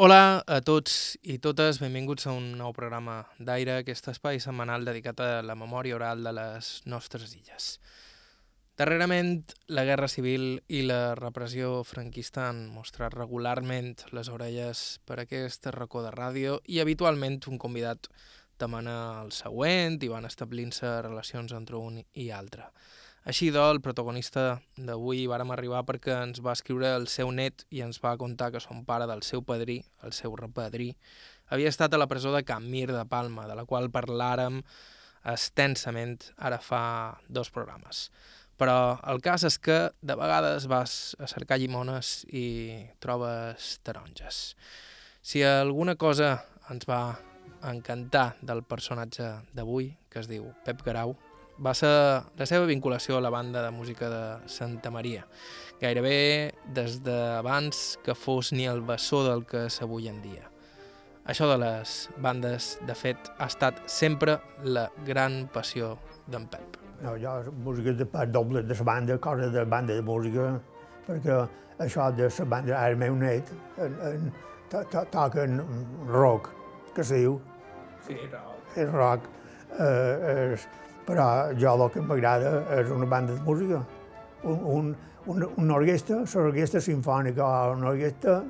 [0.00, 5.18] Hola a tots i totes, benvinguts a un nou programa d'Aire, aquest espai setmanal dedicat
[5.18, 7.66] a la memòria oral de les nostres illes.
[8.78, 9.32] Darrerament,
[9.66, 16.04] la Guerra Civil i la repressió franquista han mostrat regularment les orelles per aquest racó
[16.06, 18.06] de ràdio i habitualment un convidat
[18.62, 22.70] demana el següent i van establint-se relacions entre un i altre.
[23.28, 24.42] Així doncs, el protagonista
[24.80, 28.62] d'avui vàrem arribar perquè ens va escriure el seu net i ens va contar que
[28.64, 30.94] son pare del seu padrí, el seu repadrí,
[31.52, 34.62] havia estat a la presó de Can Mir de Palma, de la qual parlàrem
[35.28, 38.08] extensament ara fa dos programes.
[38.56, 44.56] Però el cas és que de vegades vas a cercar llimones i trobes taronges.
[45.20, 46.38] Si alguna cosa
[46.72, 47.18] ens va
[47.60, 51.18] encantar del personatge d'avui, que es diu Pep Garau,
[51.58, 51.90] va ser
[52.38, 55.24] la seva vinculació a la banda de música de Santa Maria,
[55.80, 60.46] gairebé des d'abans que fos ni el bessó del que és avui en dia.
[61.28, 61.94] Això de les
[62.24, 66.78] bandes, de fet, ha estat sempre la gran passió d'en Pep.
[67.02, 70.48] No, jo, música de part doble de la banda, cosa de banda de música,
[71.06, 71.36] perquè
[71.84, 74.32] això de la banda, ara el meu net, en, en,
[74.70, 75.60] to, to, toquen
[76.08, 76.50] rock,
[76.94, 77.38] que es diu.
[78.06, 78.76] Sí, rock.
[78.76, 79.28] És rock.
[79.78, 80.68] Eh, és,
[81.08, 83.80] però jo el que m'agrada és una banda de música.
[84.44, 84.94] Un, un,
[85.32, 88.42] un, una orquestra, l'orquestra sinfònica o una orquestra,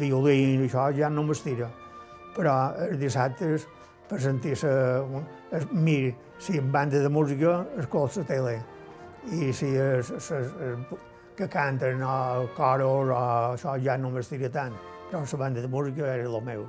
[0.00, 1.70] violí, això ja no m'estira.
[2.34, 2.56] Però
[2.88, 3.68] els dissabtes,
[4.10, 4.70] per sentir-se...
[5.70, 6.10] Miri,
[6.42, 8.56] si en banda de música, escolta la tele.
[9.30, 10.90] I si és, és, és,
[11.38, 13.20] que canten o coros o
[13.54, 14.74] això ja no m'estira tant.
[15.06, 16.66] Però la banda de música era el meu.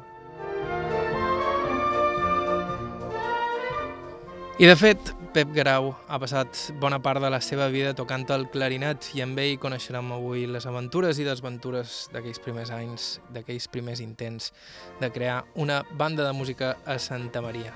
[4.57, 8.47] I de fet, Pep Garau ha passat bona part de la seva vida tocant el
[8.49, 14.01] clarinet i amb ell coneixerem avui les aventures i desventures d'aquells primers anys, d'aquells primers
[14.01, 14.49] intents
[14.97, 17.75] de crear una banda de música a Santa Maria.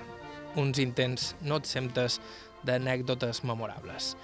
[0.57, 2.17] Uns intents no exemptes
[2.65, 4.15] d'anècdotes memorables.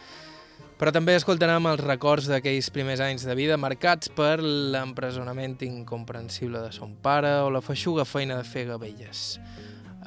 [0.81, 6.73] Però també escoltarem els records d'aquells primers anys de vida marcats per l'empresonament incomprensible de
[6.73, 9.37] son pare o la feixuga feina de fer gavelles.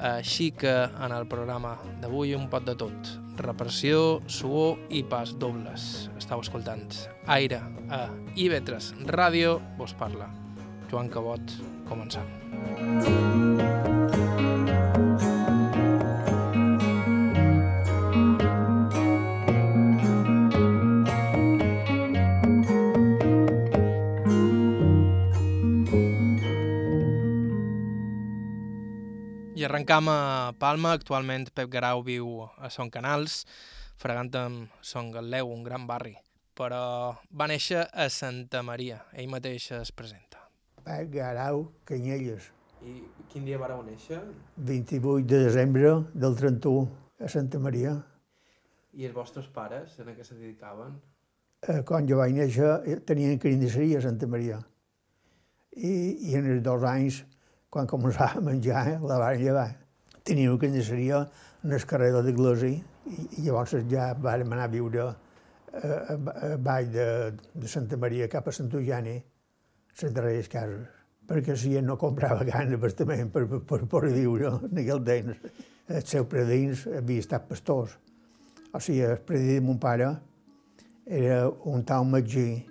[0.01, 3.11] Així que en el programa d'avui un pot de tot.
[3.41, 6.09] Repressió, suor i pas dobles.
[6.17, 6.83] Estau escoltant
[7.37, 9.59] Aire a IB3 Ràdio.
[9.77, 10.31] Vos parla
[10.89, 11.57] Joan Cabot.
[11.87, 12.27] Començam.
[13.05, 13.90] I
[29.71, 30.91] arrencam a Palma.
[30.91, 33.45] Actualment Pep Garau viu a Son Canals,
[33.95, 36.17] fregant amb Son Gatleu, un gran barri.
[36.57, 38.99] Però va néixer a Santa Maria.
[39.15, 40.43] Ell mateix es presenta.
[40.83, 42.51] Pep Garau, Canyelles.
[42.83, 42.97] I
[43.31, 44.19] quin dia vareu néixer?
[44.57, 47.95] 28 de desembre del 31 a Santa Maria.
[48.91, 50.97] I els vostres pares, en què se dedicaven?
[51.61, 54.59] Eh, quan jo vaig néixer eh, tenien carnisseria a Santa Maria.
[55.77, 55.93] I,
[56.27, 57.21] i en els dos anys,
[57.71, 59.69] quan començava a menjar, eh, la van llevar.
[60.27, 61.23] Tenia una carnisseria
[61.63, 66.17] en el carrer de l'Iglesi i, llavors ja vam anar a viure eh, a,
[66.51, 67.05] a baix de,
[67.55, 69.21] de Santa Maria cap a Sant Eugeni,
[70.01, 70.89] les darreres cases
[71.31, 75.37] perquè si no comprava gana bastament per, per, per, per viure en aquell temps.
[75.91, 77.93] Els seus predins havia estat pastors.
[78.71, 80.09] O sigui, el predí de mon pare
[81.05, 82.65] era un tal Magí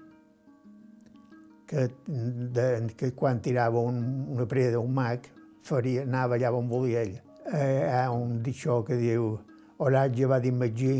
[1.70, 2.66] que, de,
[2.98, 4.00] que quan tirava un,
[4.34, 5.28] una preda, un mag,
[5.62, 7.14] faria, anava allà on volia ell.
[7.46, 9.36] Eh, hi ha un ditxó que diu
[9.80, 10.96] Oratge va dir Magí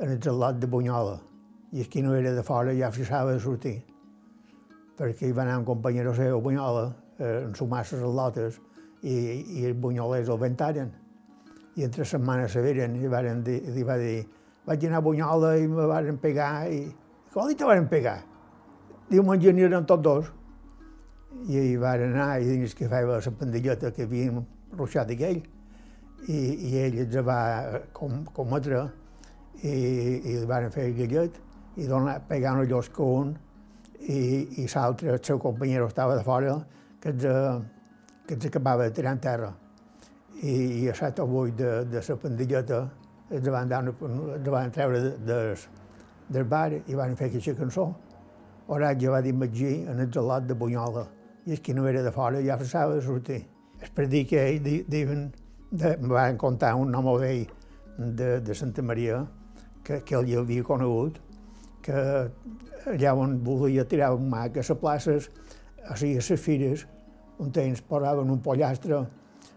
[0.00, 1.20] en el lot de Bunyola
[1.72, 3.76] i que no era de fora ja fixava de sortir
[5.00, 8.58] perquè hi va anar un companyero seu Bunyola, eh, en sumar-se les lotes,
[9.00, 9.14] i,
[9.60, 10.90] i els bunyolers el ventaren.
[11.78, 14.26] I entre setmanes se veren i varen li va dir
[14.66, 16.82] vaig anar a Bunyola i me varen pegar i...
[17.32, 18.18] Com li te varen pegar?
[19.10, 20.26] Diumenge anirem tots dos.
[21.50, 24.44] I hi van anar i dins que feia la pandilleta que havien
[24.78, 25.40] ruixat aquell.
[26.28, 26.38] I,
[26.68, 27.38] i ell ens va
[27.96, 28.84] com, cometre
[29.62, 31.38] i, i li van fer gallet
[31.80, 33.32] i donar, pegar un llosco un
[34.00, 34.18] i,
[34.62, 36.58] i l'altre, el seu company estava de fora,
[37.00, 37.24] que ens,
[38.26, 39.50] que ens acabava de tirar en terra.
[40.42, 40.52] I,
[40.84, 42.80] i a set o vuit de, de la pandilleta
[43.30, 43.96] ens van, dar una,
[44.36, 45.40] ens van treure de, de,
[46.28, 47.88] del bar i van fer aquesta cançó.
[48.70, 51.06] Oratge va dir Magí en el gelat de Bunyola
[51.46, 53.40] i el que no era de fora ja passava de sortir.
[53.80, 55.30] És per dir que ell, diuen,
[55.70, 57.44] de, em van contar un home vell
[57.98, 59.24] de, de Santa Maria
[59.82, 61.18] que, que ell havia conegut,
[61.82, 61.96] que
[62.94, 65.30] allà on volia tirar un mag, a les places,
[65.88, 66.86] o sigui, a les fires,
[67.40, 69.00] un temps posaven un pollastre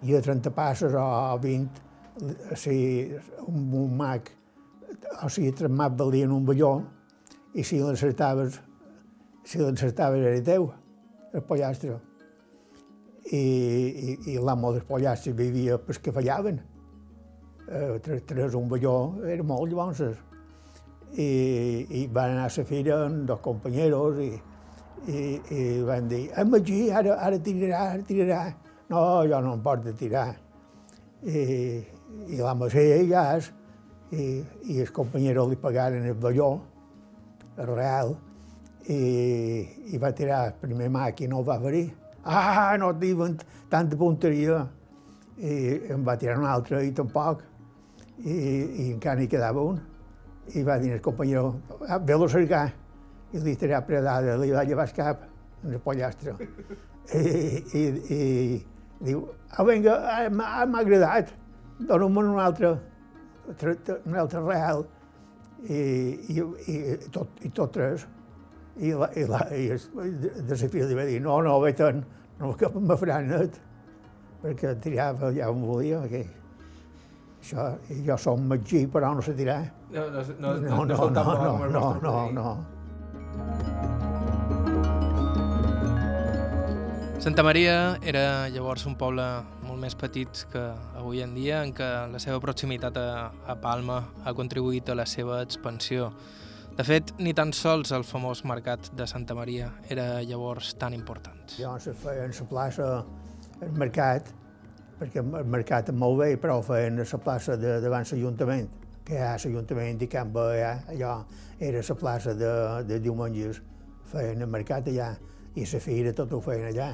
[0.07, 2.75] i a 30 passes o 20 si
[3.48, 4.30] un, un mag
[5.24, 6.77] o sigui, tremat valien un balló
[7.54, 8.60] i si l'encertaves
[9.44, 10.69] si l'encertaves era teu,
[11.34, 12.00] el pollastre.
[13.24, 16.60] I, i, i l'amo dels pollastres vivia pues, que fallaven.
[17.69, 18.95] Eh, tres, tres un balló
[19.28, 20.01] era molt llavors.
[21.13, 21.30] I,
[22.01, 24.31] i van anar a la fira amb dos companyeros i,
[25.07, 25.19] i,
[25.54, 28.44] i van dir, en Magí, ara, ara tirarà, ara tirarà.
[28.89, 30.31] No, jo no em porto tirar.
[31.24, 31.44] I,
[32.34, 33.51] i l'amo sí, ja és,
[34.12, 34.25] i,
[34.74, 36.51] i els companyeros li pagaren el balló,
[37.57, 38.16] el real,
[38.89, 39.63] i,
[39.94, 41.88] i va tirar el primer mac i no el va ferir.
[42.24, 43.35] Ah, no et diuen
[43.71, 44.62] tanta punteria.
[45.38, 45.56] I
[45.94, 47.44] em va tirar un altre i tampoc.
[48.24, 49.81] I, i encara n'hi quedava un.
[50.53, 51.53] I va dir el companyero,
[51.88, 52.68] ah, ve-lo cercar.
[53.33, 55.24] I li tirà predada, li va llevar el cap
[55.63, 56.36] en el pollastre.
[57.13, 57.21] I,
[57.79, 57.83] i,
[58.15, 58.19] i
[59.03, 61.31] diu, ah, vinga, ah, m'ha agradat,
[61.79, 62.75] dona'm un altre
[64.06, 64.86] un altre real
[65.68, 68.06] i, i, i, tot, i tot tres.
[68.81, 72.02] I, la, i, la, i de la filla li va dir, no, no, ve tant,
[72.40, 73.60] no, que me farà net,
[74.42, 76.24] perquè tirava ja on volia, que
[77.38, 77.68] això,
[78.08, 79.62] jo som magí, però no sé tirar.
[79.94, 81.28] No, no, no, no, no, no,
[81.70, 82.56] no, no, no, no.
[87.24, 89.24] Santa Maria era llavors un poble
[89.64, 90.60] molt més petits que
[91.00, 95.06] avui en dia, en què la seva proximitat a, a Palma ha contribuït a la
[95.08, 96.10] seva expansió.
[96.74, 101.44] De fet, ni tan sols el famós mercat de Santa Maria era llavors tan important.
[101.60, 102.88] Llavors es feia en la plaça
[103.62, 104.31] el mercat,
[104.98, 108.72] perquè el mercat molt bé, però feien la plaça de, davant l'Ajuntament,
[109.06, 111.20] que ha l'Ajuntament i Can Baia, allò
[111.60, 112.50] era la plaça de,
[112.90, 113.62] de diumenges,
[114.10, 115.12] feien el mercat allà,
[115.54, 116.90] i la fira tot ho feien allà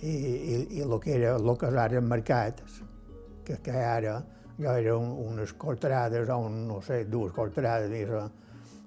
[0.00, 2.64] i, i, i el que era el que ara mercat,
[3.44, 4.16] que, que ara
[4.56, 7.92] ja eren unes corterades, o un, no sé, dues corterades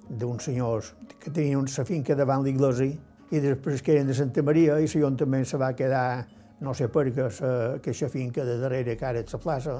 [0.10, 2.98] d'uns senyors que tenien una finca davant l'església
[3.30, 6.26] i després que eren de Santa Maria i l'Ajuntament se va quedar,
[6.66, 7.28] no sé per què,
[7.76, 9.76] aquesta finca de darrere que ara és la plaça,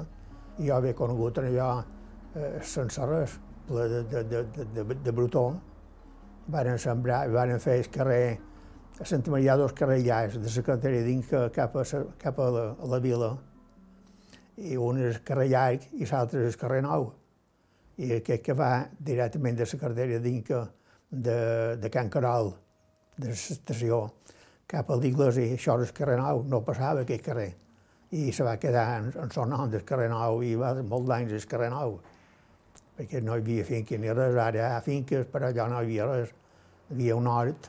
[0.58, 1.70] i jo havia conegut allò
[2.36, 3.34] eh, sense res,
[3.66, 5.48] ple de, de, de, de, de, de brutó.
[6.50, 8.38] Varen sembrar, varen fer el carrer
[9.00, 11.84] a Santa Maria dos carrers de carretera d'Inca cap, a,
[12.18, 13.36] cap a, la, a la vila.
[14.60, 17.10] I un és el carrer llarg i l'altre és el carrer nou.
[18.00, 20.60] I aquest que va directament de la carretera d'Inca
[21.10, 21.40] de,
[21.80, 22.52] de Can Carol,
[23.16, 24.04] de l'estació,
[24.70, 27.50] cap a l'Iglesia, això el carrer nou, no passava aquest carrer.
[28.16, 31.34] I se va quedar en, en son nom del carrer nou i va molt d'anys
[31.36, 31.98] el carrer nou,
[32.96, 35.88] perquè no hi havia finques ni res, ara hi ha finques, però allà no hi
[35.88, 36.32] havia res.
[36.90, 37.68] Hi havia un hort,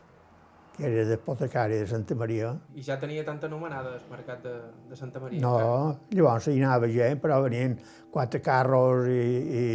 [0.75, 2.53] que era d'apotecari de Santa Maria.
[2.73, 4.53] I ja tenia tanta anomenada el mercat de,
[4.89, 5.41] de Santa Maria?
[5.43, 6.15] No, que...
[6.17, 7.75] llavors hi anava gent, però venien
[8.13, 9.25] quatre carros i,
[9.61, 9.65] i,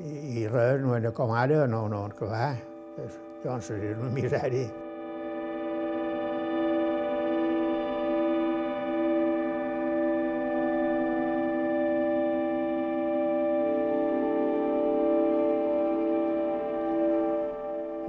[0.00, 2.52] i, res, no era com ara, no, no, que va.
[3.44, 4.68] Llavors era una misèria.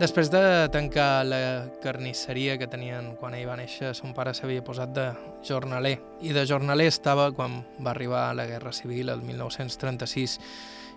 [0.01, 4.89] Després de tancar la carnisseria que tenien quan ell va néixer, son pare s'havia posat
[4.95, 5.03] de
[5.45, 5.99] jornaler.
[6.25, 10.39] I de jornaler estava quan va arribar la Guerra Civil, el 1936,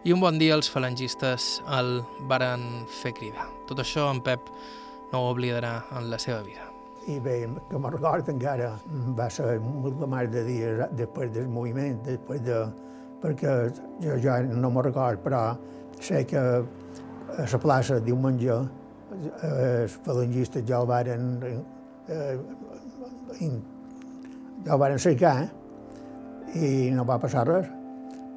[0.05, 3.47] i un bon dia els falangistes el varen fer cridar.
[3.69, 4.51] Tot això en Pep
[5.13, 6.69] no ho oblidarà en la seva vida.
[7.09, 7.37] I bé,
[7.71, 8.71] que me'n record encara,
[9.17, 12.65] va ser molt la mar de dies després del moviment, després de...
[13.25, 13.53] perquè
[14.05, 15.43] jo ja no me'n record, però
[16.01, 18.59] sé que a la plaça diumenge
[19.49, 21.31] els falangistes ja el varen,
[22.09, 22.37] eh,
[23.41, 25.39] ja el varen cercar
[26.61, 27.73] i no va passar res.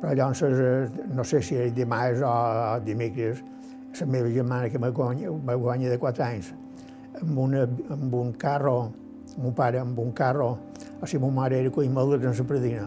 [0.01, 3.44] Però llavors, eh, no sé si dimarts o dimecres,
[4.00, 6.54] la meva germana que me guanya, de 4 anys,
[7.22, 8.92] amb, una, amb un carro,
[9.38, 10.58] mon pare amb un carro,
[11.01, 12.86] o sigui, mon mare era coimalda en la predina,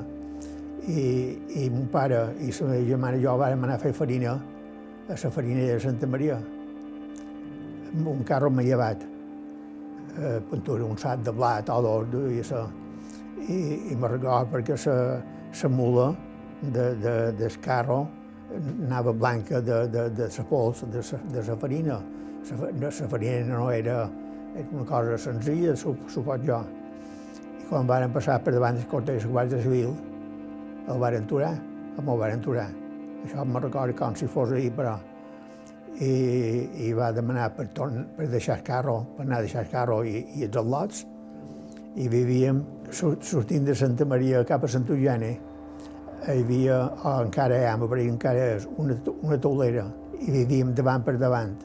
[0.87, 1.02] i,
[1.64, 4.33] i mon pare i la meva germana i jo vam anar a fer farina
[5.09, 6.38] a la farinera de Santa Maria,
[8.07, 9.02] un carro m'ha llevat,
[10.17, 12.67] eh, un sac de blat o dos, i, sa,
[13.49, 15.23] i, i me recordo perquè la,
[15.62, 16.29] la
[16.62, 16.95] de,
[17.38, 18.09] de, carro
[18.85, 21.02] anava blanca de, de, de la pols, de
[21.33, 22.00] de la farina.
[22.81, 24.11] La, farina no era,
[24.57, 26.61] era una cosa senzilla, supos jo.
[27.61, 29.95] I quan van passar per davant del cortès de la Guàrdia Civil,
[30.88, 31.55] el van aturar,
[31.97, 32.69] el m'ho van aturar.
[33.25, 34.97] Això me'n recordo com si fos ahir, però
[36.00, 39.71] i, i va demanar per, torn, per deixar el carro, per anar a deixar el
[39.71, 41.05] carro i, i els al·lots,
[42.00, 45.35] i vivíem sortint de Santa Maria cap a Sant Eugeni,
[46.26, 49.86] hi havia, o encara hi ha, però encara és, una, una taulera,
[50.20, 51.56] i vivíem davant per davant.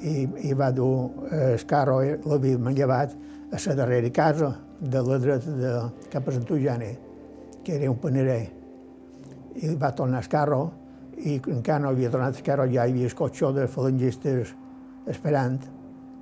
[0.00, 3.12] I, i va dur el carro, l'havíem llevat
[3.52, 5.72] a la darrera casa, de la dreta de,
[6.10, 8.50] cap a Sant que era un panerer.
[9.60, 10.62] I va tornar el carro,
[11.18, 14.54] i encara no havia tornat el carro, ja hi havia el cotxe de falangistes
[15.06, 15.58] esperant,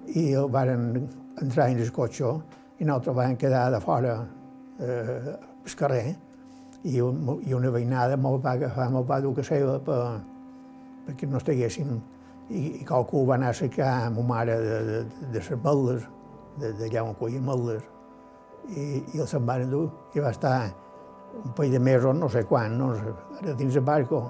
[0.09, 1.07] i el varen
[1.41, 2.35] entrar en el cotxe,
[2.79, 4.25] i nosaltres vam quedar de fora
[4.81, 6.17] eh, al carrer
[6.85, 9.99] i, un, i una veïnada me'l va agafar, me'l va dur a seva per,
[11.07, 11.95] perquè no estiguéssim
[12.49, 14.99] i, i qualcú va anar a secar a ma mare de, de,
[15.33, 16.09] de les meles,
[16.59, 17.85] d'allà on coïa meles,
[18.69, 20.57] i, i el se'n van endur i va estar
[21.39, 24.27] un parell de mesos, no sé quan, no sé, era dins el barco,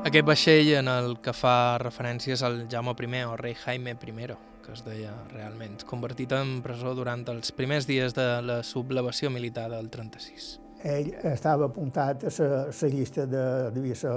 [0.00, 4.30] Aquest vaixell en el que fa referències al Jaume I o rei Jaime I,
[4.64, 9.68] que es deia realment, convertit en presó durant els primers dies de la sublevació militar
[9.72, 10.50] del 36.
[10.90, 14.14] Ell estava apuntat a la llista de, devia ser,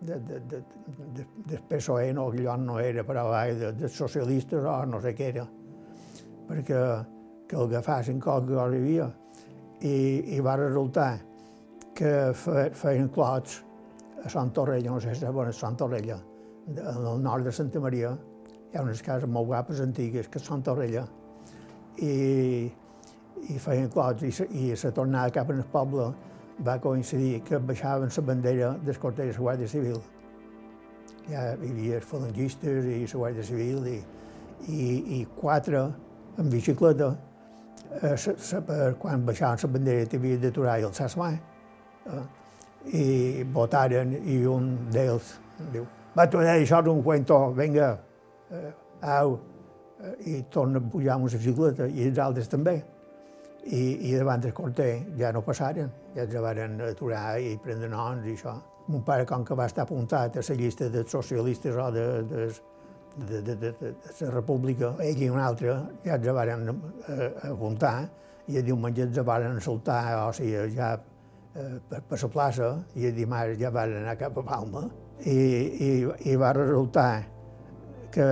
[0.00, 5.02] de, de, de, de, PSOE, no, allò no era, però de, de socialistes o no
[5.04, 5.44] sé què era,
[6.48, 6.82] perquè
[7.48, 9.08] que el agafassin qualque cosa hi havia.
[9.80, 9.96] I,
[10.36, 11.18] i va resultar
[11.94, 13.62] que feien clots
[14.24, 16.18] a Sant Torrella, no sé si és Sant Torrella,
[16.84, 18.12] al nord de Santa Maria,
[18.72, 21.04] hi ha unes cases molt guapes antigues, que Sant Torrella,
[22.04, 22.68] i,
[23.48, 26.08] i feien clots, i, i la tornada cap al poble
[26.66, 30.00] va coincidir que baixaven la bandera del cortell de la Guàrdia Civil.
[31.28, 33.98] Ja hi havia falangistes i la Guàrdia Civil i,
[34.68, 34.82] i,
[35.20, 35.84] i quatre
[36.38, 37.12] en bicicleta,
[38.02, 38.62] eh, sa, sa,
[38.98, 41.30] quan baixaven la bandera t'havia d'aturar i alçar la mà.
[42.08, 42.26] Eh,
[42.94, 45.34] i votaren i un d'ells
[45.72, 45.84] diu,
[46.14, 47.90] va, tu això és un cuento, vinga,
[49.00, 49.34] au,
[50.00, 52.76] eh, i torna a pujar amb la bicicleta, i els altres també.
[53.68, 58.24] I, i davant del corter ja no passaren, ja els van aturar i prendre noms
[58.26, 58.54] i això.
[58.88, 62.46] Mon pare, com que va estar apuntat a la llista dels socialistes o de, de,
[63.18, 65.74] de, de, de, de, de la república, ell i un altre
[66.06, 67.98] ja els van eh, apuntar
[68.48, 70.94] i el diumenge els van insultar, o sigui, ja
[71.58, 74.84] Eh, per, per la plaça i el dimarts ja van anar cap a Palma
[75.24, 75.88] i, i,
[76.30, 77.24] i va resultar
[78.14, 78.28] que,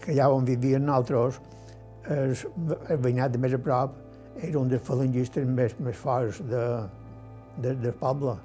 [0.00, 1.40] que allà on vivien nosaltres,
[2.10, 2.34] el,
[2.88, 3.96] el veïnat de més a prop
[4.40, 6.64] era un dels falangistes més, més forts de,
[7.58, 8.36] de, del poble.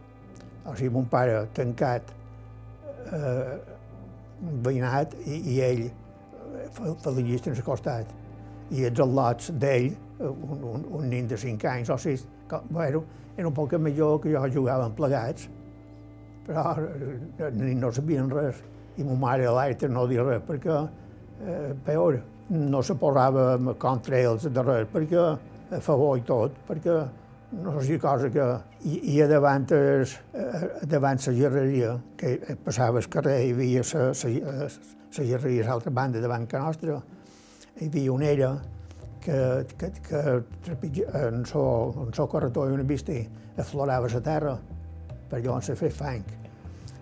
[0.65, 2.11] O sigui, mon pare tancat,
[3.13, 3.57] eh,
[4.65, 5.85] veïnat, i, i ell
[7.03, 8.11] falangista el costat.
[8.73, 9.91] I els al·lots d'ell,
[10.25, 12.25] un, un, un nin de 5 anys o 6,
[12.69, 13.03] bueno,
[13.37, 15.49] era un poc millor que jo jugàvem plegats,
[16.45, 18.61] però eh, no sabien res.
[18.97, 20.79] I ma mare l'altre no dir res, perquè,
[21.43, 25.25] eh, peor, no se posava contra ells de res, perquè
[25.75, 26.99] a favor i tot, perquè
[27.51, 28.45] no sé cosa que...
[28.85, 35.25] I, i davant, es, a davant la gerreria, que passava el carrer, hi havia la
[35.25, 37.01] gerreria a l'altra banda davant que nostra,
[37.79, 38.51] hi havia una era
[39.25, 43.13] que, que, que en so, en so corretor una vista
[43.57, 44.57] aflorava la terra
[45.29, 46.44] per llavors se fer fang.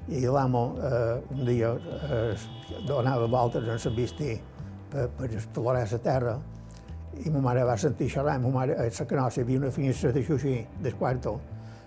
[0.07, 1.72] I l'amo eh, un dia
[2.10, 2.36] eh,
[2.86, 4.33] donava voltes en la vista
[4.89, 6.39] per, per aflorar la terra
[7.22, 10.12] i ma mare va sentir xerrar, ma mare, a la canossa hi havia una finestra
[10.12, 11.39] de xuxí del quarto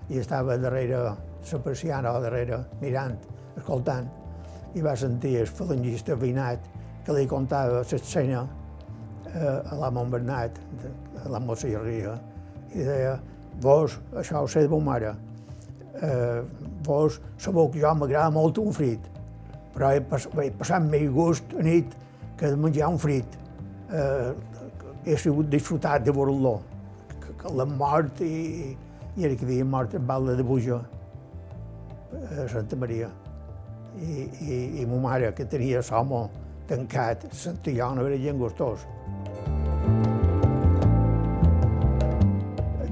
[0.08, 3.18] i estava darrere la persiana o darrere mirant,
[3.56, 4.08] escoltant,
[4.74, 6.70] i va sentir el falangista veïnat
[7.04, 8.44] que li contava l'escena
[9.32, 10.60] eh, a la Montbernat,
[11.24, 12.16] a la Mosserria,
[12.72, 13.16] i deia,
[13.62, 15.14] vos, això ho sé de ma mare,
[16.02, 16.42] eh,
[16.86, 19.00] vos sabeu que jo m'agrada molt un frit,
[19.74, 21.94] però he, pas, he passat més gust a nit
[22.36, 23.38] que de menjar un frit.
[23.92, 24.32] Eh,
[25.06, 26.56] he sigut disfrutat de veure-lo,
[27.20, 28.74] que, que la mort i,
[29.16, 30.80] i era que havia mort en Balda de Buja,
[32.16, 33.10] a Santa Maria.
[33.96, 36.26] I, i, i ma mare, que tenia l'home
[36.68, 38.84] tancat, sentia jo no era gent gustós.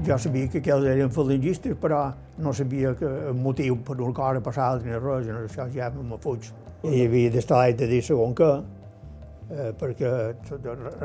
[0.05, 1.99] Jo sabia que aquells eren falangistes, però
[2.37, 5.89] no sabia que el motiu per una cosa per l'altra ni res, no, això ja
[5.95, 6.51] me fuig.
[6.85, 8.51] I havia d'estar allà de dir segon què,
[9.49, 10.11] eh, perquè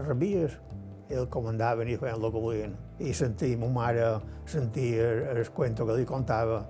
[0.03, 0.59] rebies,
[1.11, 2.77] el comandaven i feien el que volien.
[3.01, 4.11] I sentia ma mare,
[4.47, 6.61] sentia el, el cuento que li contava,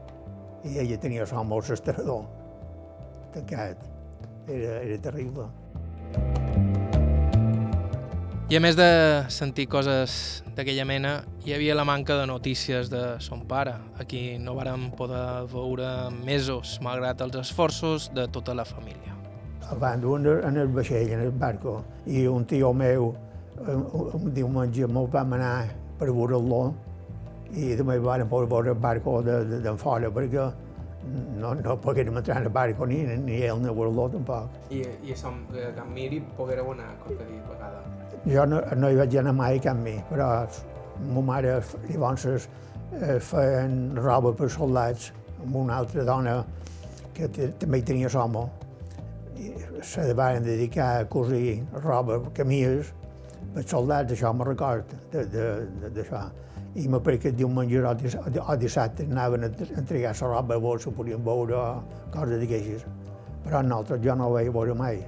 [0.64, 2.28] i ella tenia el molt sestrador,
[3.34, 3.88] tancat.
[4.46, 5.50] Era, era terrible.
[8.50, 8.86] I a més de
[9.30, 10.12] sentir coses
[10.56, 11.10] d'aquella mena,
[11.46, 15.90] hi havia la manca de notícies de son pare, a qui no vàrem poder veure
[16.26, 19.14] mesos, malgrat els esforços de tota la família.
[19.78, 23.14] van dur en el vaixell, en el barco, i un tio meu,
[23.68, 23.86] un,
[24.18, 25.68] un diumenge, mos vam anar
[26.00, 26.74] per veure-lo,
[27.54, 30.48] i també van poder veure el barco de, de, de fora, perquè
[31.40, 34.58] no, no poguérem entrar en el barco ni, ni ell ni veure-lo tampoc.
[34.70, 37.84] I, i som, a Can Miri poguéreu anar qualque dia vegada?
[38.26, 40.30] Jo no, no hi vaig anar mai a Can Mi, però
[41.14, 46.40] ma mare llavors eh, feien roba per soldats amb una altra dona
[47.16, 48.48] que també hi tenia l'home
[49.40, 49.52] i
[49.82, 52.92] se van dedicar a cosir roba, camies,
[53.54, 56.26] per soldats, això me record d'això.
[56.74, 57.94] I me pareix que diumenge o,
[58.46, 61.62] o dissabte anaven a entregar la roba a bolsa, podien veure
[62.14, 62.84] coses d'aquestes.
[63.44, 65.00] Però nosaltres jo no ho vaig veure mai.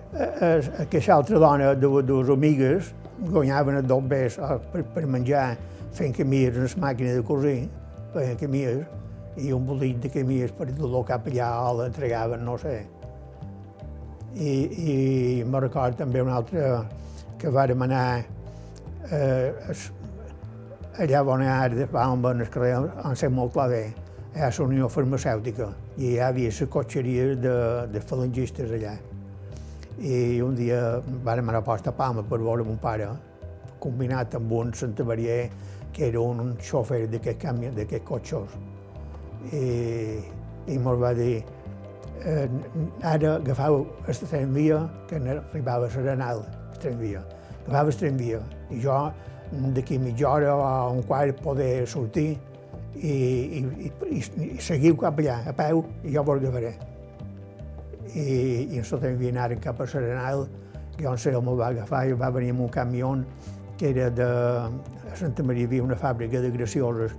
[0.82, 4.38] Aquesta altra dona de dues amigues guanyaven dos bes
[4.72, 5.52] per, per menjar
[5.92, 7.68] fent camies en la màquina de cosir,
[8.14, 8.82] feien camies,
[9.36, 12.82] i un bolit de camies per dur-lo cap allà o l'entregaven, no sé.
[14.32, 14.52] I,
[14.88, 14.94] i
[15.44, 16.64] me record també un altre
[17.38, 18.06] que vàrem anar
[19.10, 19.76] eh,
[20.98, 23.94] allà on ara vam en el carrer en ser molt clavé,
[24.34, 27.54] a la Unió Farmacèutica, i hi havia la cotxeria de,
[27.92, 28.96] de falangistes allà.
[30.00, 33.08] I un dia vàrem anar a Posta Palma per veure mon pare,
[33.80, 35.48] combinat amb un Santa Maria
[35.92, 38.56] que era un, xofer d'aquest camió, d'aquest cotxos.
[39.52, 40.20] I,
[40.68, 41.42] i mos va dir,
[42.24, 42.48] eh,
[43.02, 47.24] ara agafau el tramvia que arribava a Serenal, el tramvia.
[47.66, 48.96] Agafava el tramvia i jo
[49.52, 52.38] d'aquí mitja hora o un quart poder sortir
[52.96, 54.22] i, i, i, i,
[54.56, 56.72] i seguiu cap allà, a peu, i jo vos agafaré.
[58.12, 58.26] I,
[58.76, 60.46] i sota tramvia anaren cap a Serenal,
[60.96, 63.14] que on sé, me'l va agafar i va venir amb un camió
[63.78, 64.28] que era de...
[65.12, 67.12] A Santa Maria havia una fàbrica de gracioses,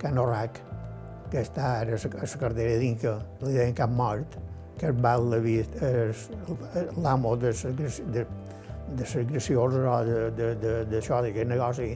[0.00, 0.58] Can Orrac,
[1.32, 4.36] que està ara a la cartera d'Inca, li deien Cap Mort,
[4.76, 5.28] que el val
[7.04, 7.52] l'amo de,
[8.12, 8.24] de,
[8.96, 9.96] de les gracioses o
[10.90, 11.90] d'això, d'aquest negoci,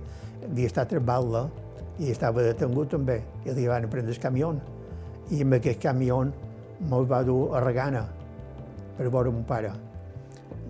[0.44, 1.44] havia estat a Batla
[1.98, 4.52] i estava detengut també, i li van prendre el camió.
[5.30, 6.20] I amb aquest camió
[6.90, 8.04] me'l va dur a Regana
[8.96, 9.72] per veure mon pare.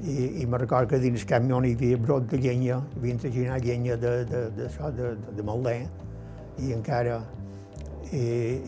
[0.04, 3.64] I, i me recordo que dins el camió hi havia brot de llenya, havien traginat
[3.64, 5.78] llenya de, de, de, de, de, de molder,
[6.58, 7.22] i encara
[8.12, 8.20] i,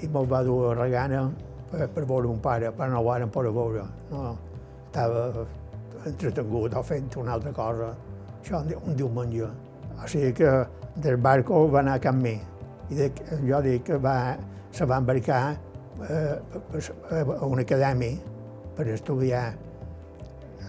[0.03, 1.27] i me'l va dur a Regana
[1.71, 3.85] per, per veure mon pare, però no ho varen poder veure.
[4.11, 4.37] No,
[4.87, 5.47] estava
[6.07, 7.93] entretengut o fent una altra cosa,
[8.41, 9.49] això un diumenge.
[9.97, 10.51] O sigui que
[11.03, 12.37] del barco va anar a Can Mi.
[12.91, 13.11] I de,
[13.49, 14.37] jo dic que va,
[14.73, 15.41] se va embarcar
[16.09, 16.37] eh,
[17.11, 18.19] a una acadèmia
[18.77, 19.47] per estudiar.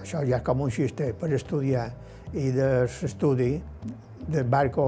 [0.02, 1.90] Això ja com un xiste, per estudiar.
[2.34, 3.54] I de l'estudi
[4.28, 4.88] del barco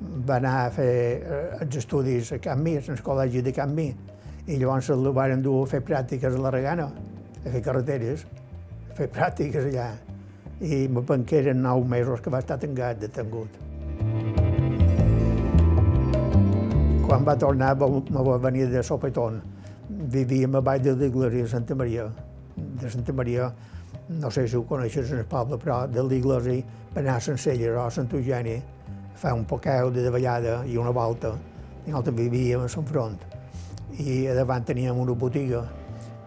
[0.00, 0.92] va anar a fer
[1.60, 3.90] els estudis a Can Mi, al col·legi de Can Mi.
[4.46, 6.88] I llavors el van dur a fer pràctiques a la Regana,
[7.44, 8.24] a fer carreteres
[8.96, 9.90] fer pràctiques allà.
[10.60, 13.56] I me penso que eren nou mesos que va estar tancat, detengut.
[17.06, 19.40] Quan va tornar, me va venir de Sopetón.
[19.88, 22.04] Vivíem a Vall de l'Iglesia, a Santa Maria.
[22.56, 23.48] De Santa Maria,
[24.20, 27.74] no sé si ho coneixes en el poble, però de l'Iglesia per anar a Sencelles
[27.76, 28.60] o a Sant Eugeni,
[29.14, 31.34] fa un poqueu de davallada i una volta.
[31.86, 33.18] Nosaltres vivíem a Sant Front.
[33.98, 35.64] I davant teníem una botiga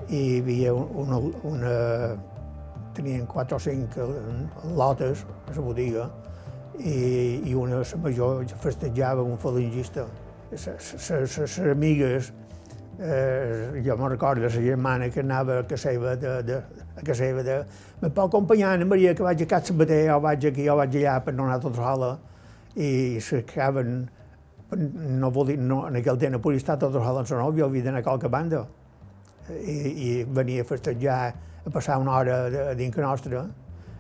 [0.10, 1.74] i hi havia una, una
[2.94, 3.98] tenien quatre o cinc
[4.78, 6.10] lotes a la botiga
[6.80, 10.06] i, i una, la major, festejava un falangista.
[10.54, 12.32] Les amigues,
[13.00, 16.60] eh, jo me'n recordo, la germana que anava a casa seva de, de,
[16.96, 17.64] a casa seva de
[18.02, 20.98] me pot acompanyar, Anna Maria, que vaig a Cat Sabater, o vaig aquí, o vaig
[21.00, 22.12] allà per no anar tota sola,
[22.76, 24.04] i s'acaben,
[25.22, 27.88] no volia, no, en aquell temps no podia estar tota sola amb la nòvia, havia
[27.88, 28.66] d'anar a qualque banda,
[29.50, 29.78] i,
[30.08, 31.20] i venia a festejar
[31.66, 33.46] a passar una hora de, dintre nostra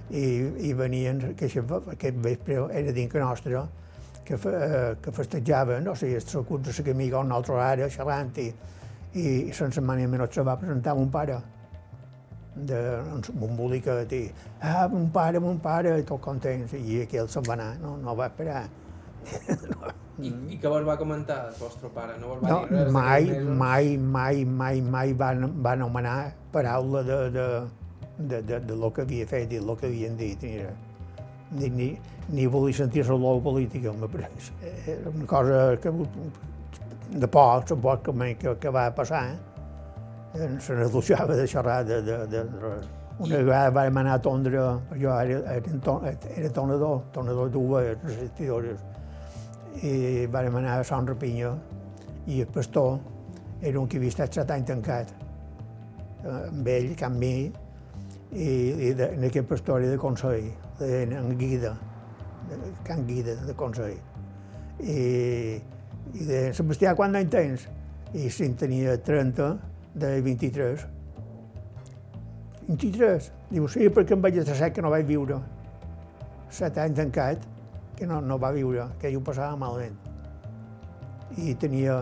[0.09, 0.25] i,
[0.69, 3.67] i venien, que aquest vespre era dintre nostra,
[4.25, 7.89] que, eh, que festejaven, no sé, el trecut de la camiga o un altre ara,
[7.89, 8.53] xerrant, i,
[9.13, 11.41] i, i sense mani menys se va presentar mon pare
[12.55, 12.79] de
[13.33, 17.49] un bolica de dir, ah, mon pare, mon pare, i tot content, i aquell se'n
[17.49, 18.67] va anar, no, no va esperar.
[20.21, 22.15] I, I què vos va comentar el vostre pare?
[22.21, 22.91] No va no, dir res?
[22.93, 23.29] Mai,
[23.61, 25.31] mai, mai, mai, mai va,
[25.65, 26.17] va anomenar
[26.53, 27.45] paraula de, de,
[28.19, 30.45] de, de, de lo que havia fet i el que havien dit.
[31.53, 31.89] Ni, ni,
[32.29, 34.51] ni volia sentir la lou política, me pareix.
[34.85, 35.93] Era una cosa que
[37.13, 40.49] de poc, de poc que, que, que va passar, eh?
[40.59, 44.57] se n'adossava de xerrar de, de, de, de una vegada vam anar a tondre,
[44.97, 48.81] jo era, era, era tonador, tonador d'uva, resistidores,
[49.81, 51.53] i vam anar a Sant Rapinya,
[52.27, 52.99] i el pastor
[53.61, 55.13] era un que havia estat set anys tancat,
[56.29, 57.35] amb ell, amb mi,
[58.33, 58.47] i,
[58.89, 60.49] i de, en aquest pastori de Consell,
[60.81, 61.73] en Guida,
[62.49, 63.99] de Can Guida de Consell.
[64.79, 64.97] I,
[66.13, 67.67] i de Sebastià, quant d'any tens?
[68.13, 69.53] I si en tenia 30,
[69.95, 70.85] de 23.
[72.67, 73.31] 23?
[73.51, 75.39] Diu, sí, perquè em vaig estressar que no vaig viure.
[76.53, 77.45] Set anys tancat,
[77.97, 79.97] que no, no va viure, que ell ho passava malament.
[81.37, 81.99] I tenia,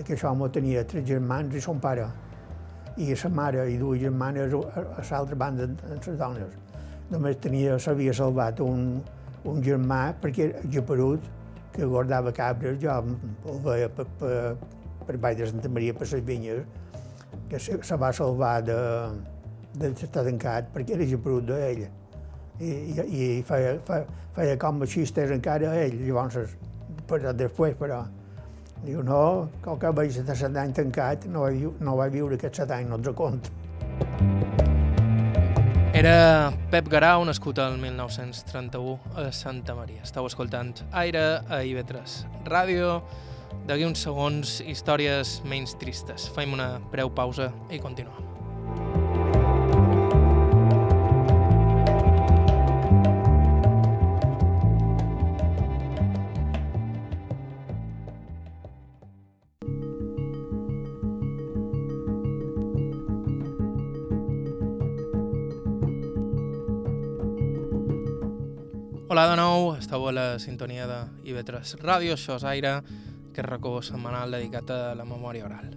[0.00, 2.08] aquest home tenia tres germans i son pare.
[3.00, 6.56] I sa mare i dues germanes a, l'altra banda, amb les dones.
[7.10, 9.00] Només tenia, s'havia salvat un,
[9.48, 11.24] un germà perquè geperut,
[11.72, 14.56] que guardava cabres, jo el veia per, per,
[15.06, 16.64] per Vall de Santa Maria, per les vinyes,
[17.48, 18.78] que se, se va salvar de,
[19.78, 21.86] d'estar tancat perquè era geperut d'ell.
[22.60, 26.56] I, i, feia, feia, feia com xistes encara a ell, llavors,
[27.08, 28.02] però després, però,
[28.84, 32.62] diu, no, com que vaig estar set anys tancat, no va, no va viure aquests
[32.64, 33.56] set anys, no ens compte.
[36.00, 40.00] Era Pep Garau, nascut el 1931 a Santa Maria.
[40.06, 43.00] Estau escoltant Aire a IB3 Ràdio.
[43.68, 46.30] D'aquí uns segons, històries menys tristes.
[46.32, 48.99] Fem una breu pausa i continuem.
[69.80, 70.98] Esteu a la sintonia de
[71.32, 72.80] IB3 Ràdio, això és Aire,
[73.32, 75.72] que és racó setmanal dedicat a la memòria oral.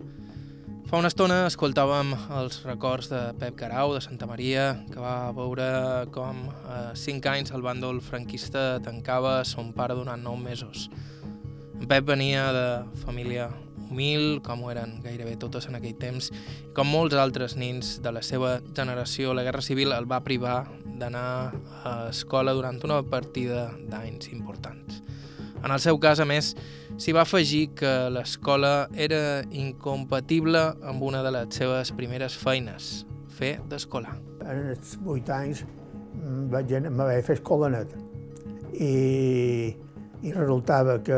[0.90, 5.66] Fa una estona escoltàvem els records de Pep Garau, de Santa Maria, que va veure
[6.14, 10.90] com a 5 anys el bàndol franquista tancava son pare durant 9 mesos.
[11.88, 12.66] Pep venia de
[13.04, 13.50] família
[13.90, 16.32] humil, com ho eren gairebé totes en aquell temps,
[16.74, 20.64] com molts altres nins de la seva generació, la Guerra Civil el va privar
[20.98, 25.04] d'anar a escola durant una partida d'anys importants.
[25.64, 26.54] En el seu cas, a més,
[27.00, 33.56] s'hi va afegir que l'escola era incompatible amb una de les seves primeres feines, fer
[33.70, 34.18] d'escolar.
[34.44, 35.64] En els vuit anys
[36.52, 37.96] vaig anar a fer escolanet
[38.74, 39.76] i,
[40.24, 41.18] i resultava que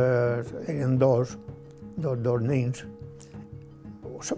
[0.68, 1.38] eren dos,
[1.96, 2.86] dos, dos nins.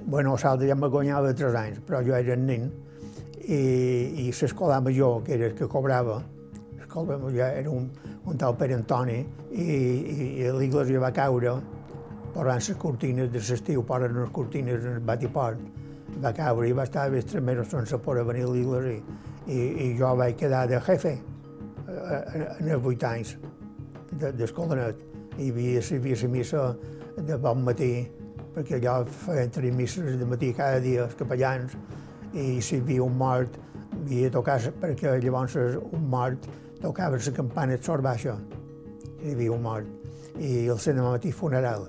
[0.05, 2.67] Bueno, l'altre ja me guanyava tres anys, però jo era nen
[3.47, 6.19] i, i l'escola major, que era el que cobrava,
[6.75, 7.87] l'escola major era un,
[8.25, 11.55] un tal Pere Antoni, i, i, i l'església va caure,
[12.33, 15.61] posant les cortines de l'estiu, posen les cortines en el batiport,
[16.19, 19.23] va caure i va estar més tres mesos sense poder venir a l'església.
[19.47, 21.13] I, I jo vaig quedar de jefe
[21.87, 23.37] en els vuit anys
[24.11, 25.03] d'escolanet.
[25.37, 26.63] I havia, havia la missa
[27.17, 27.91] de bon matí,
[28.55, 31.75] perquè allò feien tres misses de matí cada dia, els capellans,
[32.33, 33.59] i si hi havia un mort,
[33.93, 36.47] havia tocar, perquè llavors un mort
[36.81, 38.37] tocava la campana de sort baixa,
[39.21, 39.85] hi havia un mort,
[40.37, 41.87] i el de matí funeral.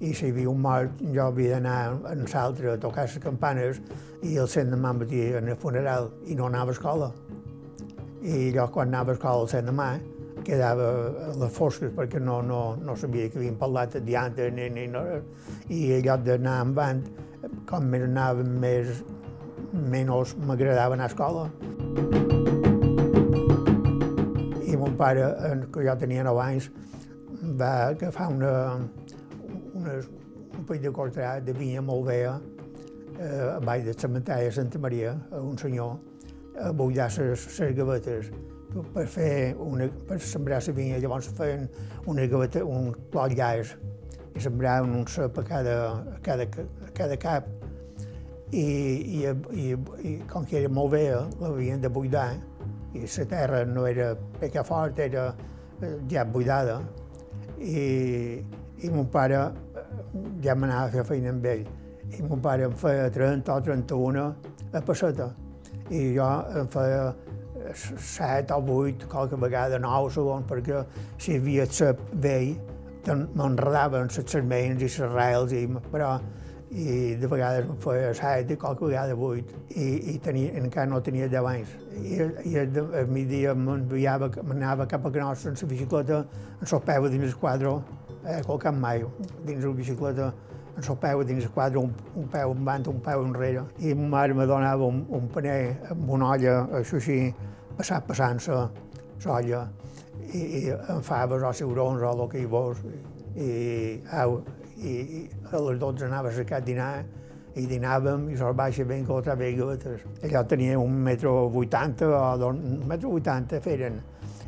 [0.00, 3.80] I si hi havia un mort, jo havia d'anar en l'altre a tocar les campanes
[4.22, 7.12] i el cent de matí en el funeral, i no anava a escola.
[8.22, 9.90] I jo quan anava a escola el cent de mà,
[10.48, 10.88] quedava
[11.28, 14.86] a les fosques perquè no, no, no sabia que havien parlat de dianta ni, ni
[14.88, 15.02] no,
[15.68, 17.02] i en lloc d'anar en vant,
[17.68, 19.02] com més anava més,
[19.92, 21.44] menys m'agradava anar a escola.
[24.64, 25.28] I mon pare,
[25.74, 26.72] que jo tenia 9 anys,
[27.60, 28.52] va agafar una,
[29.76, 30.00] una,
[30.56, 32.36] un pell de cortrat de vinya molt vea
[33.18, 35.98] eh, a baix del cementari de Santa Maria, a un senyor,
[36.58, 38.32] a buidar les gavetes
[38.94, 40.98] per fer una, per sembrar la vinya.
[40.98, 41.68] Llavors feien
[42.06, 43.74] una gaveta, un clot llaç
[44.36, 45.78] i sembraven un cep a cada,
[46.14, 46.44] a cada,
[46.86, 47.48] a cada cap.
[48.50, 49.64] I, i, i,
[50.08, 52.30] i com que era molt vella, l'havien de buidar
[52.96, 55.34] i la terra no era peca fort, era
[56.08, 56.80] ja buidada.
[57.58, 58.40] I,
[58.78, 59.42] i mon pare
[60.40, 61.66] ja m'anava a fer feina amb ell.
[62.08, 64.24] I mon pare em feia 30 o 31
[64.72, 65.28] a passeta
[65.90, 67.02] i jo em feia
[67.74, 70.82] 7 o 8, qualque vegada 9 segons, perquè
[71.18, 72.56] si hi havia cep vell,
[73.08, 76.18] m'enredaven les serments i les rels, i, però
[76.70, 81.00] i de vegades em feia 7 i qualque vegada 8 i, i tenia, encara no
[81.00, 81.70] tenia 10 anys.
[81.96, 82.18] I,
[82.50, 86.20] i a migdia m'enviava, m'anava cap a Canós en la bicicleta,
[86.60, 87.78] el peu dins el quadre,
[88.26, 89.04] eh, qual camp mai,
[89.46, 90.32] dins la bicicleta,
[90.76, 93.64] el peu dins el quadre, un, un peu en un peu enrere.
[93.78, 97.34] I ma mare me donava un, un paner amb una olla, això així,
[97.78, 98.54] passat passant-se
[99.24, 99.62] l'olla,
[100.32, 102.82] i, i amb faves o ciurons o el que hi vols.
[103.38, 103.48] I,
[104.18, 104.40] au,
[104.78, 106.92] i, i a les 12 anava a cercar dinar
[107.58, 109.94] i dinàvem i se'ls baixa ben que altra vegada.
[110.26, 114.00] Allò tenia un metro vuitanta o dos, un metro vuitanta feren.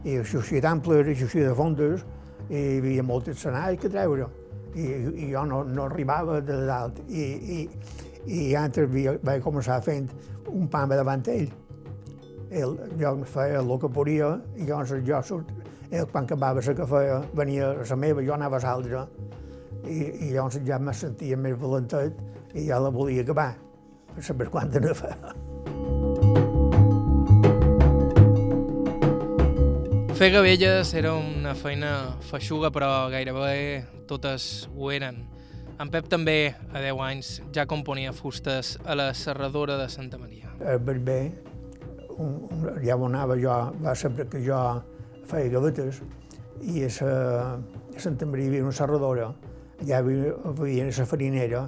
[0.05, 2.05] I així d'amples, així de fondes,
[2.49, 4.29] i hi havia moltes escenaris que treure.
[4.75, 4.87] I,
[5.27, 7.01] i jo no, no arribava de dalt.
[7.09, 7.61] I, i,
[8.27, 8.87] i antes
[9.23, 10.09] vaig començar fent
[10.51, 11.51] un pam davant ell.
[12.51, 15.51] Ell, jo feia el que podia i llavors jo surt,
[15.91, 19.07] ell quan acabava la que feia venia a la meva, jo anava a l'altra
[19.87, 22.19] i, i llavors ja me sentia més valentet
[22.55, 23.55] i ja la volia acabar,
[24.15, 25.15] per saber quant ne fa.
[30.21, 35.23] Fer gavelles era una feina feixuga, però gairebé totes ho eren.
[35.81, 40.53] En Pep també, a 10 anys, ja componia fustes a la serradora de Santa Maria.
[40.61, 41.50] El barber,
[42.21, 44.59] un, un, ja on anava jo, va saber que jo
[45.31, 46.01] feia gavetes,
[46.61, 47.11] i a, sa,
[47.57, 49.31] a Santa Maria hi havia una serradora,
[49.81, 50.15] ja hi
[50.57, 51.63] havia la farinera,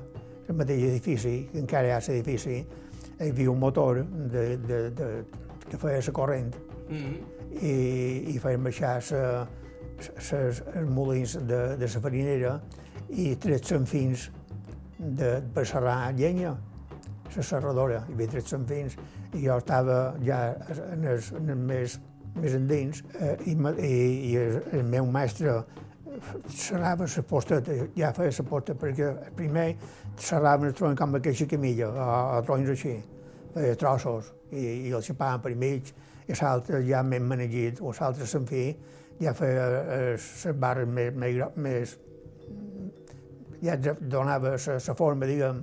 [0.49, 2.59] el mateix edifici, que encara hi ha l'edifici,
[3.19, 5.09] hi havia un motor de, de, de,
[5.69, 6.53] que feia la corrent
[6.89, 7.17] mm -hmm.
[7.63, 12.61] i, i feien baixar els molins de, de la farinera
[13.09, 14.31] i tres fins
[14.99, 16.57] de, per serrar llenya,
[17.37, 18.97] la serradora, hi havia tres fins,
[19.33, 20.41] i jo estava ja
[20.93, 21.97] en el, en el més,
[22.37, 23.95] més endins, eh, i, i,
[24.33, 25.63] i el, el meu mestre
[26.53, 29.67] serrava la posteta, ja feia la posteta, perquè primer
[30.21, 32.97] serraven el tronc amb aquesta camilla, a, a troncs així,
[33.55, 35.93] feia trossos, i, i els xapaven per mig,
[36.29, 38.67] i l'altre ja més manegit, o l'altre se'n fi,
[39.23, 41.97] ja feia eh, les barres més, més, més
[43.63, 45.63] ja donava la forma, diguem,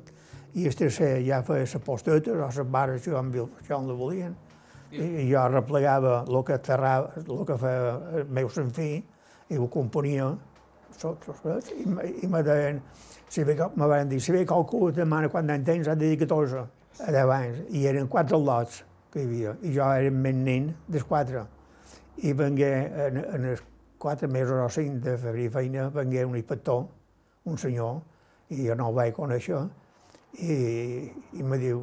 [0.54, 4.36] i tercer ja feia les postetes o les que jo en la volien.
[4.92, 9.04] I, jo replegava el que terrava, el que feia el meu senfí,
[9.50, 10.32] i ho componia,
[11.00, 11.86] i,
[12.24, 12.82] i me deien,
[13.30, 16.20] si ve, me van dir, si ve qualcú demana quant d'any tens, ha de dir
[16.26, 16.66] 14,
[17.06, 18.84] a 10 anys, i eren quatre lots
[19.14, 21.46] que hi havia, i jo era més nen dels quatre.
[22.26, 22.72] I vengué,
[23.08, 23.62] en, en els
[24.02, 26.88] quatre mesos o cinc de febrer feina, vengué un inspector,
[27.46, 28.02] un senyor,
[28.50, 29.62] i jo no el vaig conèixer,
[30.38, 30.56] i,
[31.34, 31.82] i me diu,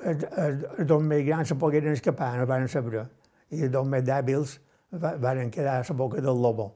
[0.00, 3.06] els, els, dos més grans se pogueren escapar, no van saber,
[3.50, 4.58] i els dos més dèbils
[4.92, 6.72] van quedar a la boca del lobo.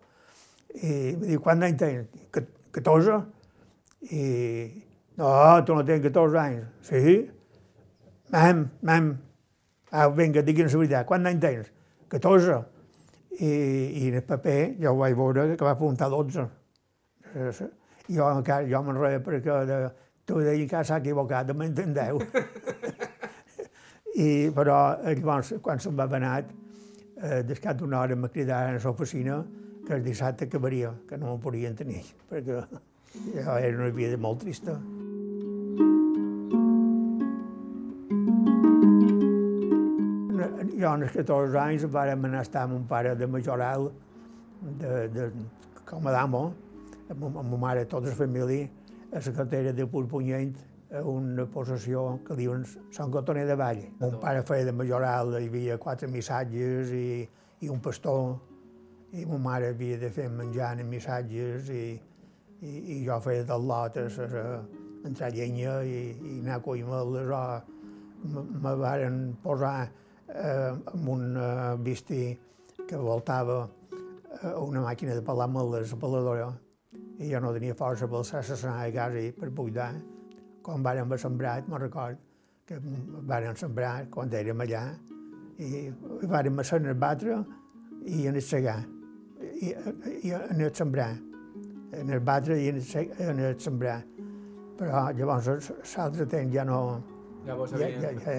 [0.75, 2.41] I me diu, quant anys tens?
[2.73, 3.19] 14?
[4.11, 4.23] I,
[5.19, 5.31] no,
[5.67, 6.67] tu no tens 14 anys.
[6.87, 7.17] Sí?
[8.31, 9.11] Mam, mam,
[9.91, 11.73] ah, vinga, digui'ns la veritat, quant anys tens?
[12.13, 12.61] 14.
[13.41, 16.47] I, i en el paper ja ho vaig veure que va apuntar 12.
[18.11, 19.81] Jo encara, jo me'n reia perquè de,
[20.31, 22.23] tu deia que s'ha equivocat, de m'entendeu.
[24.15, 26.53] I, però llavors, quan se'n va venat,
[27.19, 29.41] eh, descat d'una hora me cridaven a l'oficina
[29.87, 32.63] que el dissabte acabaria, que no me'n podien tenir, perquè
[33.35, 34.79] ja era una vida molt trista.
[40.81, 43.91] Jo, als 14 anys, vàrem anar a estar amb un pare de Majoral,
[44.81, 45.27] de, de,
[45.85, 46.45] com a damo,
[47.11, 48.71] amb, amb ma mare, tota la família,
[49.13, 50.55] a la cartera de Purpunyent,
[50.91, 53.83] a una possessió que diuen Sant Cotoner de Vall.
[54.01, 57.29] Mon pare feia de majoral, hi havia quatre missatges i,
[57.63, 58.39] i un pastor,
[59.13, 61.85] i ma mare havia de fer menjar en missatges i,
[62.63, 64.37] i, i jo feia del lot a, a,
[65.03, 67.43] a entrar llenya i, i anar a coimeles o
[68.23, 69.91] me varen posar
[70.29, 72.37] eh, amb un eh,
[72.87, 73.63] que voltava
[74.43, 76.51] eh, una màquina de pelar meles, la peladora,
[77.21, 79.93] i jo no tenia força per alçar la sana de casa i per buidar.
[80.65, 82.19] Quan vàrem sembrat, me'n record,
[82.67, 82.79] que
[83.29, 84.85] vàrem sembrar quan érem allà,
[85.59, 87.43] i, i vàrem a el batre
[88.07, 88.79] i en el segar,
[89.61, 89.75] i,
[90.23, 91.11] i en el sembrar,
[91.93, 94.01] en el batre i en el, en el sembrar.
[94.79, 97.03] Però llavors l'altre temps ja no...
[97.45, 98.37] Ja, ja, ja, ja,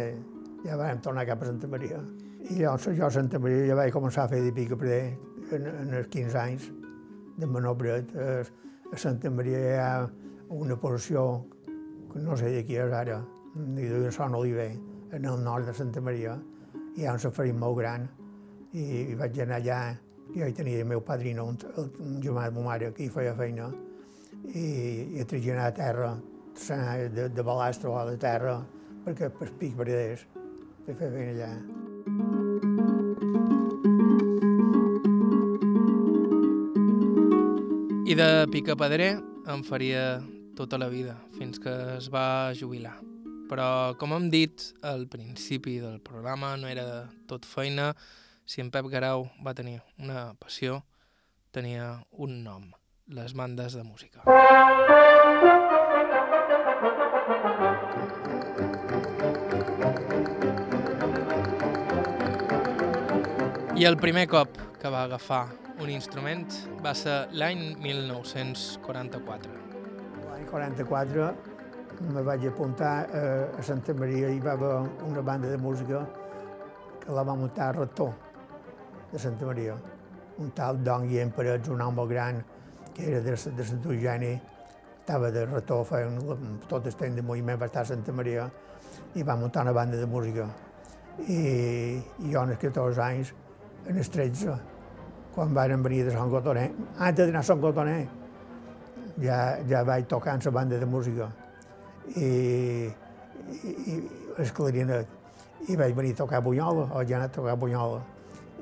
[0.66, 2.02] ja vam tornar cap a Santa Maria.
[2.50, 5.68] I llavors jo a Santa Maria ja vaig començar a fer de pica per en,
[5.68, 6.72] en els 15 anys
[7.38, 8.16] de Manobret.
[8.16, 10.10] A, a Santa Maria hi ha
[10.50, 11.46] una porció
[12.12, 13.22] que no sé de qui és ara,
[13.56, 14.72] ni de Son Oliver,
[15.12, 16.36] en el nord de Santa Maria.
[16.98, 18.08] Hi ha un safarit molt gran
[18.74, 19.80] i, vaig anar allà,
[20.36, 21.58] jo hi tenia el meu padrino, un,
[22.04, 23.70] un germà de ma mare, que hi feia feina,
[24.52, 24.66] i,
[25.16, 26.12] i a traginar a terra,
[27.16, 28.58] de, de balastre o de terra,
[29.06, 30.28] perquè per pic verders,
[30.84, 31.81] per fer feina allà.
[38.12, 40.20] I de picapedrer en faria
[40.58, 42.98] tota la vida, fins que es va jubilar.
[43.48, 47.94] Però, com hem dit al principi del programa, no era tot feina.
[48.44, 50.82] Si en Pep Garau va tenir una passió,
[51.56, 52.68] tenia un nom,
[53.08, 54.28] les bandes de música.
[63.80, 65.46] I el primer cop que va agafar
[65.80, 66.48] un instrument
[66.84, 69.52] va ser l'any 1944.
[70.28, 71.30] L'any 44
[72.12, 74.74] me vaig apuntar a Santa Maria i va haver
[75.08, 76.02] una banda de música
[77.02, 78.14] que la va muntar rector
[79.12, 79.76] de Santa Maria,
[80.38, 82.44] un tal Don Guillem Parets, un home gran
[82.94, 84.34] que era de, de Sant Eugeni,
[85.00, 86.10] estava de rector, feia
[86.68, 88.50] tot el temps de moviment, va estar a Santa Maria
[89.16, 90.48] i va muntar una banda de música.
[91.28, 91.40] I,
[92.00, 93.34] i jo, als 14 anys,
[93.88, 94.56] en els 13,
[95.36, 98.02] quan varen venir de Sant Cotoner, antes d'anar a Sant Cotoner,
[99.24, 101.30] ja, ja vaig tocar en la banda de música.
[102.16, 102.90] I,
[103.52, 104.00] i, i
[104.38, 105.08] el clarinet.
[105.70, 108.02] I vaig venir a tocar a Bunyola, o ja anat a tocar a Bunyola.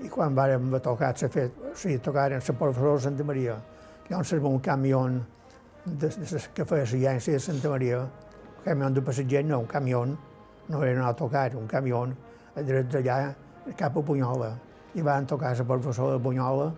[0.04, 3.58] I quan vàrem tocar, se fet, o sigui, tocar en la professora de Santa Maria,
[4.10, 5.04] llavors un camió
[5.86, 10.06] de, de, que feia l'agència de Santa Maria, un camió de passatgers, no, un camió,
[10.06, 12.06] no era anar a tocar, un camió,
[12.56, 13.34] dret d'allà
[13.78, 14.58] cap a Bunyola
[14.96, 16.72] i van tocar la professora de Bunyola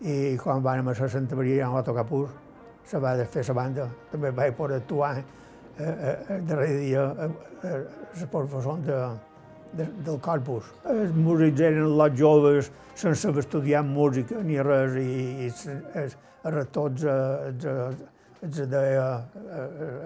[0.00, 2.28] i quan van a la Santa Maria tocar pur,
[2.84, 3.88] se va fer la banda.
[4.10, 5.24] També vaig poder actuar eh,
[5.78, 8.98] eh, el darrer dia a, a, a la professora de,
[9.72, 10.70] de, del corpus.
[10.84, 15.50] Els músics eren els joves sense saber estudiar música ni res i, i
[15.94, 16.16] els
[16.72, 17.66] tots els,
[18.70, 19.06] deia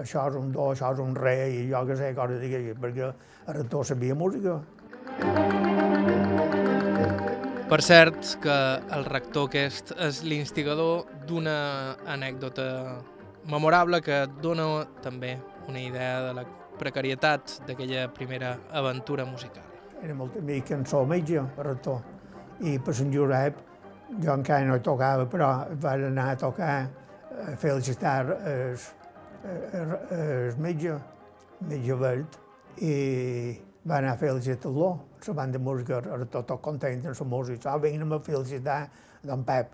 [0.01, 3.11] això és un do, això és un re i jo que sé, coses d'aquelles, perquè
[3.11, 4.61] el rector sabia música.
[7.73, 8.55] Per cert, que
[8.93, 11.55] el rector aquest és l'instigador d'una
[12.13, 12.67] anècdota
[13.49, 14.67] memorable que dona
[15.01, 15.31] també
[15.71, 16.45] una idea de la
[16.77, 19.65] precarietat d'aquella primera aventura musical.
[20.05, 22.05] Era molt amic en sol metge, el rector,
[22.61, 23.65] i per Sant Josep
[24.21, 26.79] jo encara no tocava, però vaig anar a tocar,
[27.33, 28.19] a felicitar
[28.53, 28.89] el,
[29.49, 32.41] el, el metge, el metge verd,
[32.85, 32.95] i
[33.89, 37.79] va anar a felicitar-lo, la banda de música, era tot, content amb la música, ah,
[37.79, 38.89] vinguin a felicitar
[39.23, 39.67] don Pep,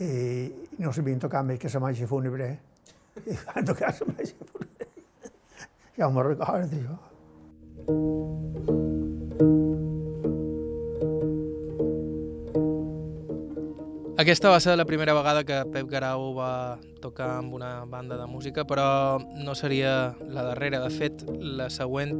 [0.00, 2.58] i no sabien tocar més que la marxa fúnebre,
[3.24, 4.86] i van tocar la marxa fúnebre.
[5.98, 6.96] Ja me'n recordo, jo.
[14.18, 18.24] Aquesta va ser la primera vegada que Pep Garau va tocar amb una banda de
[18.26, 19.92] música, però no seria
[20.26, 20.80] la darrera.
[20.82, 22.16] De fet, la següent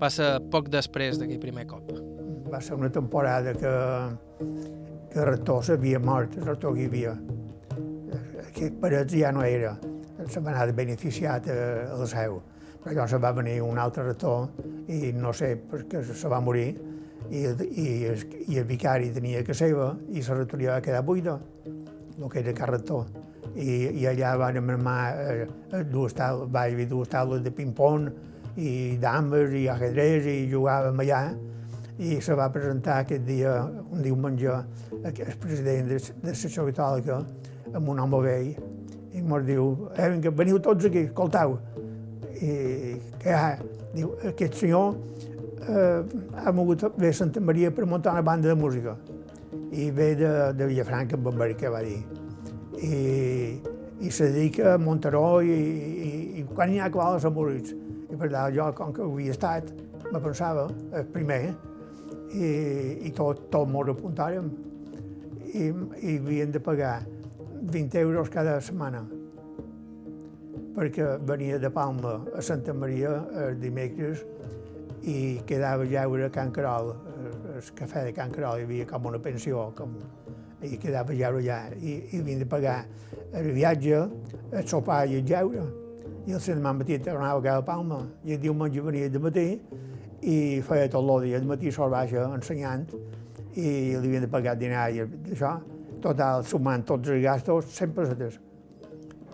[0.00, 1.90] va ser poc després d'aquell primer cop.
[2.48, 3.72] Va ser una temporada que,
[5.12, 7.12] que rector s'havia mort, que hi havia.
[8.46, 9.74] Aquest Parets ja no era,
[10.24, 11.58] se va anar beneficiat a,
[11.92, 12.40] a la seu.
[12.80, 14.48] Però llavors va venir un altre rector
[14.88, 16.70] i no sé, perquè se va morir,
[17.30, 17.86] i, i,
[18.48, 22.54] i el vicari tenia que seva i la rectoria va quedar buida, el que era
[22.56, 23.04] carretó.
[23.52, 25.46] I, i allà van armar eh,
[25.92, 28.08] dues taules, va haver dues taules de ping-pong
[28.56, 31.22] i dames i ajedrez i jugàvem allà
[31.98, 33.52] i se va presentar aquest dia,
[33.92, 34.54] un diumenge,
[35.02, 37.20] el president de, de Secció Catòlica
[37.72, 38.48] amb un home vell
[39.12, 41.58] i ens diu, eh, vinga, veniu tots aquí, escoltau.
[42.42, 42.52] I
[43.20, 43.50] què hi ha?
[43.92, 44.94] Diu, aquest senyor
[45.68, 46.02] eh,
[46.44, 48.96] ha mogut a Santa Maria per muntar una banda de música
[49.72, 52.02] i ve de, de Villafranca, en Bambarí, que va dir.
[52.82, 53.60] I,
[54.00, 57.72] i se dedica a Montaró i, i, i quan n'hi ha quals a músics.
[58.12, 59.72] I per tant, jo, com que havia estat,
[60.12, 61.54] me pensava, el primer,
[62.32, 62.52] i,
[63.08, 64.52] i tot, tot molt apuntàrem.
[65.52, 65.68] I,
[66.00, 67.00] I havien de pagar
[67.62, 69.04] 20 euros cada setmana
[70.72, 73.10] perquè venia de Palma a Santa Maria
[73.44, 74.22] el dimecres
[75.02, 76.92] i quedava a jaure a Can Carol,
[77.56, 79.96] el cafè de Can Carol, hi havia com una pensió, com,
[80.62, 82.84] i quedava a jaure allà, i, i havien de pagar
[83.34, 84.02] el viatge,
[84.52, 85.64] el sopar i el jaure.
[86.22, 89.46] I el setmà matí tornava a cada Palma, i el diumenge venia de matí,
[90.22, 92.86] i feia tot el dia, de matí sol baixa ensenyant,
[93.56, 95.56] i li havien de pagar dinar i això,
[96.02, 98.38] total, sumant tots els gastos, 100 pessetes.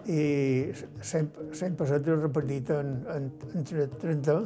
[0.09, 0.73] I
[1.05, 4.39] 100, 100 pessetes repartit en, en, entre 30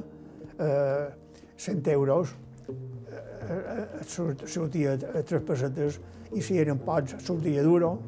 [0.63, 1.11] eh,
[1.57, 2.35] 100 euros
[2.69, 6.01] eh, eh sortia a tres pessetes
[6.33, 7.99] i si eren pocs sortia duro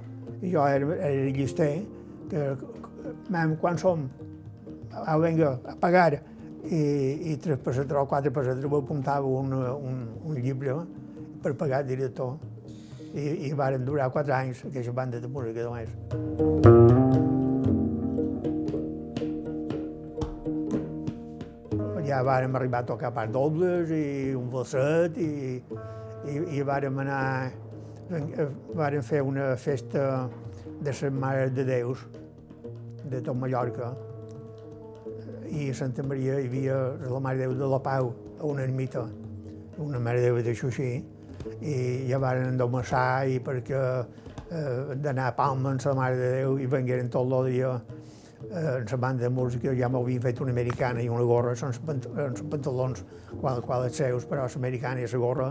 [0.41, 1.83] i jo era, era llister
[2.31, 2.57] que,
[3.29, 4.09] mam, quan som?
[4.93, 6.21] Ah, vinga, a pagar.
[6.65, 10.79] I, i tres pessetes o quatre pessetes apuntava un, un, un llibre
[11.43, 12.39] per pagar el director.
[13.15, 17.34] I, i varen durar quatre anys aquesta banda de música només.
[22.15, 25.59] Ja vàrem arribar a tocar part dobles i un falset i,
[26.31, 27.51] i, i vàrem anar,
[28.79, 30.29] vàrem fer una festa
[30.81, 32.05] de les Mares de Déus
[33.11, 33.93] de tot Mallorca.
[35.51, 39.05] I a Santa Maria hi havia la Mare Déu de la Pau, a una ermita,
[39.79, 40.93] una Mare Déu de Xuxí,
[41.61, 41.75] i
[42.09, 46.71] ja van endomassar i perquè eh, d'anar a Palma amb la Mare de Déu i
[46.71, 47.75] vengueren tot el dia
[48.51, 51.73] eh, en la banda de música ja m'havien fet una americana i una gorra, són
[51.73, 53.05] els pantalons
[53.41, 55.49] qual, qual els seus, però l'americana i la gorra,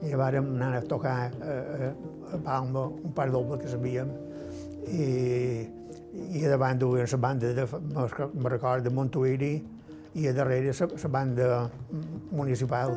[0.00, 1.90] i vàrem anar a tocar eh,
[2.32, 4.10] a Palma un par doble que sabíem,
[4.88, 5.66] i,
[6.40, 7.66] i a davant duien la banda, de,
[8.34, 9.52] me recordo, de Montuiri,
[10.14, 11.70] i a darrere la banda
[12.32, 12.96] municipal.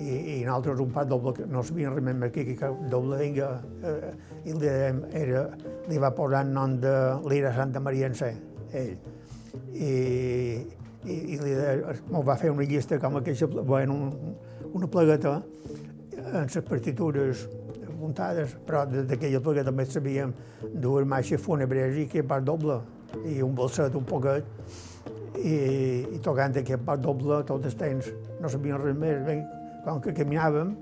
[0.00, 3.50] I, i nosaltres un pas doble, no sabíem res més que, que doble vinga,
[3.84, 4.14] eh,
[4.48, 4.70] i li,
[5.20, 5.42] era,
[5.90, 6.94] li va posar el nom de
[7.28, 8.32] l'Ira Santa Maria en ser
[8.78, 8.94] ell.
[9.72, 9.92] I,
[11.04, 11.38] i, i
[12.10, 14.36] m'ho va fer una llista com aquesta, bueno, un,
[14.72, 15.40] una plegueta
[16.22, 17.46] en les partitures
[17.88, 20.32] apuntades, però d'aquella plegueta també sabíem
[20.72, 22.80] dues marxes fúnebres i que part doble,
[23.28, 24.46] i un bolset un poquet,
[25.38, 25.56] i,
[26.16, 28.08] i tocant aquest part doble tot el temps.
[28.40, 29.44] No sabíem res més, ben,
[29.84, 30.74] com que caminàvem,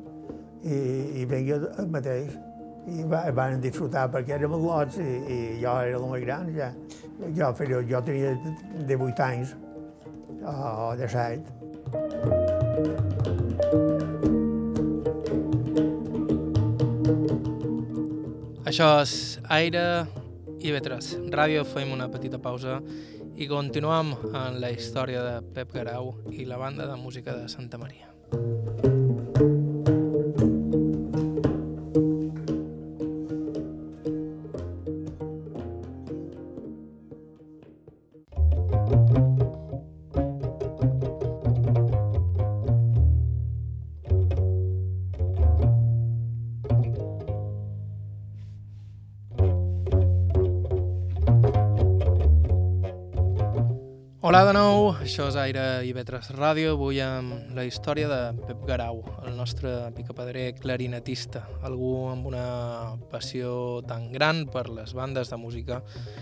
[0.65, 0.79] i,
[1.23, 2.37] i veia el mateix
[2.89, 6.71] i va, van disfrutar perquè érem lots i, i jo era el més gran ja.
[7.37, 8.33] Jo, però jo tenia
[8.89, 9.57] 18 anys
[10.41, 11.61] o de 7.
[18.71, 19.13] Això és
[19.51, 19.85] Aire
[20.63, 21.17] i Vetres.
[21.33, 22.79] Ràdio, fem una petita pausa
[23.41, 27.81] i continuem en la història de Pep Garau i la banda de música de Santa
[27.83, 28.90] Maria.
[54.31, 58.61] Hola de nou, això és Aire i Vetres Ràdio, avui amb la història de Pep
[58.69, 62.45] Garau, el nostre picapedrer clarinetista, algú amb una
[63.11, 65.81] passió tan gran per les bandes de música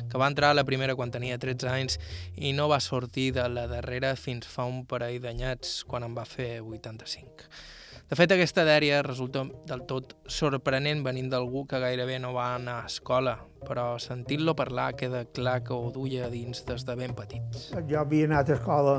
[0.09, 2.01] que va entrar a la primera quan tenia 13 anys
[2.41, 6.25] i no va sortir de la darrera fins fa un parell d'anyats quan en va
[6.25, 7.77] fer 85.
[8.09, 12.79] De fet, aquesta dèria resulta del tot sorprenent venint d'algú que gairebé no va anar
[12.81, 13.35] a escola,
[13.69, 17.67] però sentint-lo parlar queda clar que ho duia dins des de ben petits.
[17.91, 18.95] Jo havia anat a escola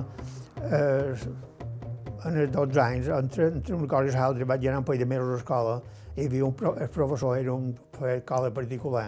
[0.62, 1.16] eh,
[2.30, 5.07] en els 12 anys, entre, entre una cosa i l'altra vaig anar un parell de
[5.10, 5.74] mesos a escola.
[6.14, 7.72] Hi havia un el professor, era un
[8.12, 9.07] escola particular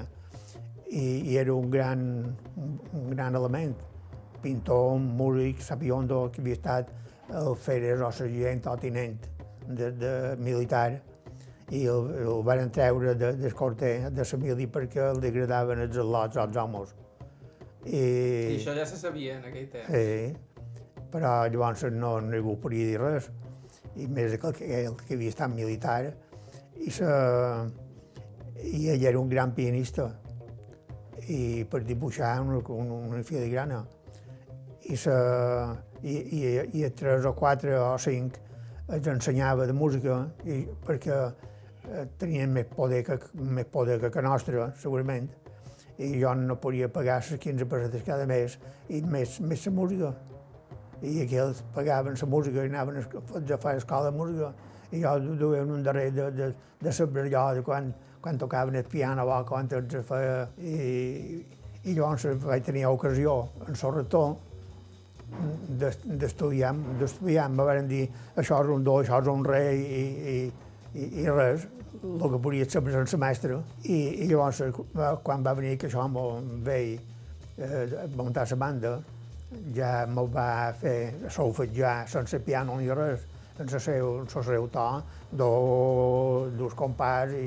[0.89, 2.07] i, i era un gran,
[2.57, 3.77] un gran element,
[4.41, 6.89] pintor, músic, sapiondo, que havia estat
[7.29, 9.29] el Feres o sergent o tinent
[9.75, 11.01] de, de militar
[11.71, 15.99] i el, el van treure de, del corter de la mili perquè li agradaven els
[16.03, 16.95] al·lots als homes.
[17.85, 19.87] I, I això ja se sabia en aquell temps.
[19.87, 20.33] Sí,
[21.11, 23.31] però llavors no, ningú podia dir res.
[23.95, 26.11] I més que el que, el que havia estat militar.
[26.81, 27.15] I, sa,
[28.61, 30.09] I ell era un gran pianista.
[31.31, 33.81] I per dibuixar una, una, una filigrana.
[34.91, 35.17] I, sa,
[36.03, 36.45] i, i,
[36.81, 38.39] i tres o quatre o cinc
[38.91, 44.23] ens ensenyava de música i perquè eh, tenien més poder que, més poder que, que
[44.25, 45.29] nostra, segurament,
[46.01, 48.57] i jo no podia pagar les 15 pessetes cada mes
[48.89, 50.11] i més, més la música.
[51.01, 54.51] I aquells pagaven la música i anaven a fer escola de música
[54.91, 58.85] i jo duia un darrer de, de, de saber allò de quan, quan tocaven el
[58.85, 60.47] piano o quan ens feia...
[60.59, 63.31] I, i llavors vaig tenir ocasió
[63.65, 64.50] en Sorretó
[65.81, 68.03] d'estudiar, d'estudiar, me van dir
[68.35, 70.01] això és un do, això és un re i,
[70.33, 70.35] i,
[70.93, 71.67] i, i res,
[72.01, 73.61] el que podia saber el semestre.
[73.83, 74.61] I, i llavors,
[75.23, 76.27] quan va venir que això m'ho
[76.65, 76.99] veia
[77.57, 78.93] eh, muntar la banda,
[79.75, 83.25] ja m'ho va fer solfejar sense piano ni res,
[83.57, 84.87] sense seu, sense seu to,
[85.31, 85.51] do,
[86.57, 87.45] dos compàs i,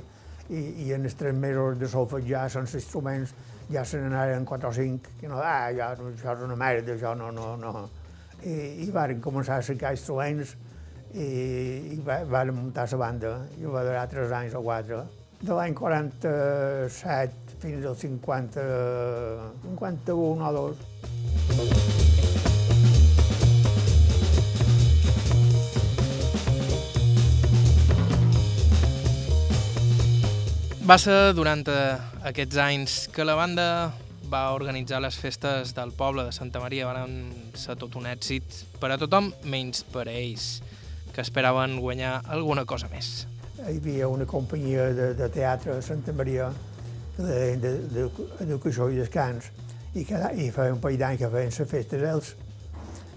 [0.51, 3.35] i, i en els tres mesos de solfejar sense instruments
[3.73, 7.15] ja se n'anaren quatre o cinc, que no, ah, ja, això és una merda, això
[7.17, 7.89] no, no, no.
[8.45, 10.55] I, i van començar a cercar instruments
[11.15, 11.29] i,
[11.95, 15.05] i van muntar la banda, i va durar tres anys o quatre.
[15.45, 18.65] De l'any 47 fins al 50,
[19.69, 22.04] 51 o 2.
[30.85, 31.97] Va ser durant eh,
[32.29, 33.65] aquests anys que la banda
[34.29, 36.91] va organitzar les festes del poble de Santa Maria.
[36.93, 37.15] Van
[37.57, 40.59] ser tot un èxit per a tothom, menys per a ells,
[41.15, 43.25] que esperaven guanyar alguna cosa més.
[43.63, 46.51] Hi havia una companyia de, de teatre a Santa Maria,
[47.17, 49.49] d'educació i descans,
[49.95, 52.35] i, cada, i feia un parell d'anys que feien les festes ells.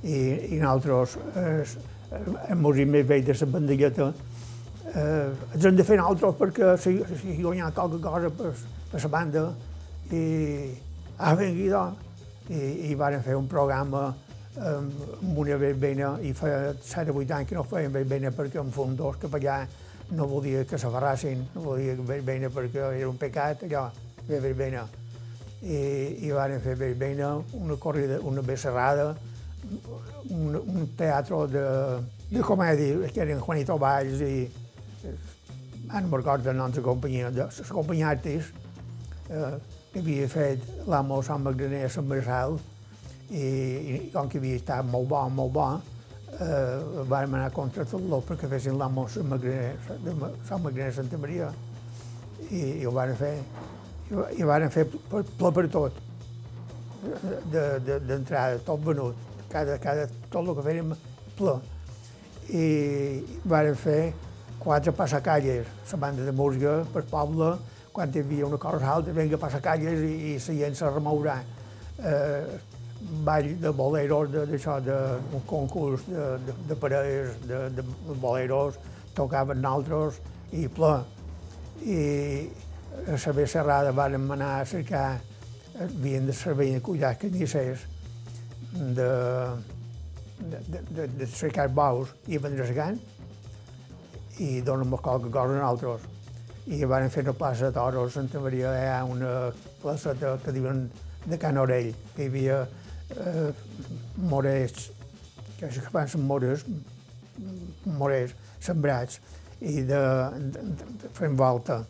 [0.08, 0.16] I,
[0.56, 1.76] i nosaltres,
[2.16, 4.12] el músic més vell de la bandelleta,
[4.98, 8.54] eh, ens hem de fer nosaltres perquè si, si guanyar qualque cosa per,
[8.92, 9.48] per la banda
[10.12, 10.24] i
[11.18, 12.06] ha vengut
[12.50, 14.08] i, i van fer un programa
[14.58, 18.72] amb una verbena i feia 7 o 8 anys que no feien verbena perquè en
[18.74, 19.60] fum dos capellà
[20.10, 23.90] no volia que s'aferrassin, no volia verbena perquè era un pecat allò,
[24.28, 24.88] fer verbena.
[25.62, 29.16] I, i van fer verbena, una corrida, una becerrada,
[30.30, 31.66] un, un teatre de,
[32.30, 34.48] de comèdia, que eren Juanito Valls i
[35.04, 38.50] ara no me'n recordo el nom de la companyia, de la companyia Artis,
[39.30, 39.54] eh,
[39.94, 42.58] que havia fet l'amo Sant Magdalena a Sant Marçal,
[43.30, 45.68] i, i com que havia estat molt bo, molt bo,
[46.40, 51.52] eh, vam anar contra tot l'or perquè fessin l'amo Sant Magdalena de Santa Maria,
[52.50, 53.34] i, i ho van fer,
[54.10, 56.04] i, i van fer ple per, per tot,
[57.54, 60.96] d'entrada, de, de, tot venut, cada, cada, tot el que fèiem
[61.38, 61.60] ple.
[62.48, 62.66] I
[63.48, 64.02] van fer
[64.60, 67.56] quatre passacalles, la banda de música per poble,
[67.94, 71.38] quan hi havia una cosa alta, vinga passacalles i, i la gent se remourà.
[71.98, 72.60] Eh,
[73.26, 77.84] ball de boleros, d'això, d'un concurs de, de, de parelles, de, de
[78.22, 78.78] boleros,
[79.18, 80.22] tocaven nosaltres
[80.54, 80.96] i ple.
[81.86, 82.00] I
[83.08, 85.20] a la serrada vàrem anar a cercar,
[85.78, 87.86] havien de servir de collar canyissers,
[88.74, 89.10] de,
[90.40, 92.98] de, de, de, de cercar baus i vendre gant,
[94.40, 96.08] i donen qualque cosa a nosaltres.
[96.68, 99.34] I van fer una plaça de toros, Santa Maria hi ha una
[100.20, 100.90] de, que diuen
[101.26, 102.62] de Can Orell, que hi havia
[103.16, 103.52] eh,
[104.18, 104.92] morers,
[105.60, 106.66] que es fan mores,
[107.86, 109.22] morers sembrats,
[109.62, 110.02] i de,
[110.54, 110.66] de,
[111.04, 111.86] de fent volta.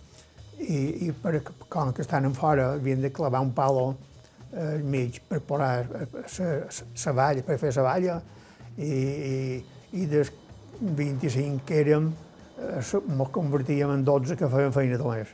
[0.57, 3.91] I, i per, com que estan en fora, havien de clavar un palo
[4.53, 8.21] eh, al mig per posar la valla, per fer la valla,
[8.77, 9.35] i, i,
[10.01, 10.31] i des
[10.81, 12.11] 25 que érem,
[12.57, 12.95] ens
[13.31, 15.29] convertíem en 12 que feien feina només,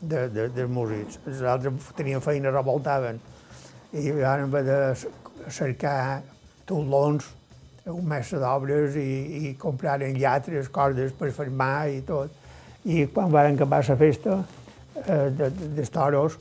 [0.00, 1.18] de, de, de músics.
[1.26, 3.20] Els altres tenien feina, revoltaven.
[3.96, 4.80] I vam haver de
[5.50, 6.20] cercar
[6.68, 7.24] taulons,
[7.90, 9.08] un mestre d'obres i,
[9.40, 12.36] i compraren llatres, cordes per fermar i tot.
[12.84, 14.36] I quan van acabar la festa
[15.06, 16.38] eh, de, de, dels toros,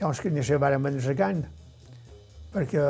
[0.00, 1.44] doncs que se van vendre secant,
[2.54, 2.82] perquè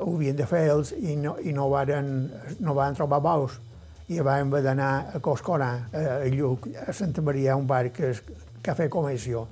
[0.00, 3.60] ho havien de fer ells i no, i no, varen, no van trobar bous
[4.08, 8.20] i vam haver d'anar a Coscorà, a Lluc, a Santa Maria, un bar que és
[8.62, 9.46] Cafè Comissió,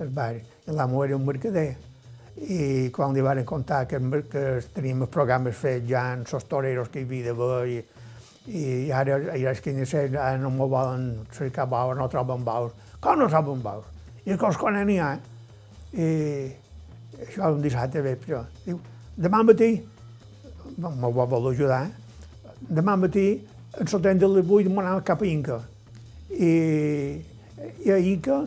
[0.00, 0.34] el bar.
[0.36, 1.68] I l'amo era un mercader.
[2.38, 3.98] I quan li van contar que,
[4.30, 7.82] que teníem els programes fets ja en els toreros que hi havia d'haver i,
[8.46, 8.62] i
[8.94, 12.72] ara, i els que ara no m'ho volen cercar baus, no troben baus.
[13.00, 13.84] Com no troben baus?
[14.24, 15.12] I a Coscorà n'hi ha.
[15.92, 16.08] I
[17.26, 18.40] això un dissabte vespre.
[18.64, 18.80] Diu,
[19.16, 19.74] demà matí,
[20.78, 21.84] m'ho va ajudar,
[22.68, 23.28] demà matí
[23.78, 25.58] el tren de les 8 m'anava cap a Inca.
[26.34, 26.52] I,
[27.86, 28.40] i a Inca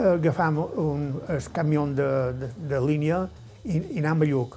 [0.00, 2.06] agafam un, el camió de,
[2.40, 3.24] de, de línia
[3.64, 4.56] i, i anem a Lluc.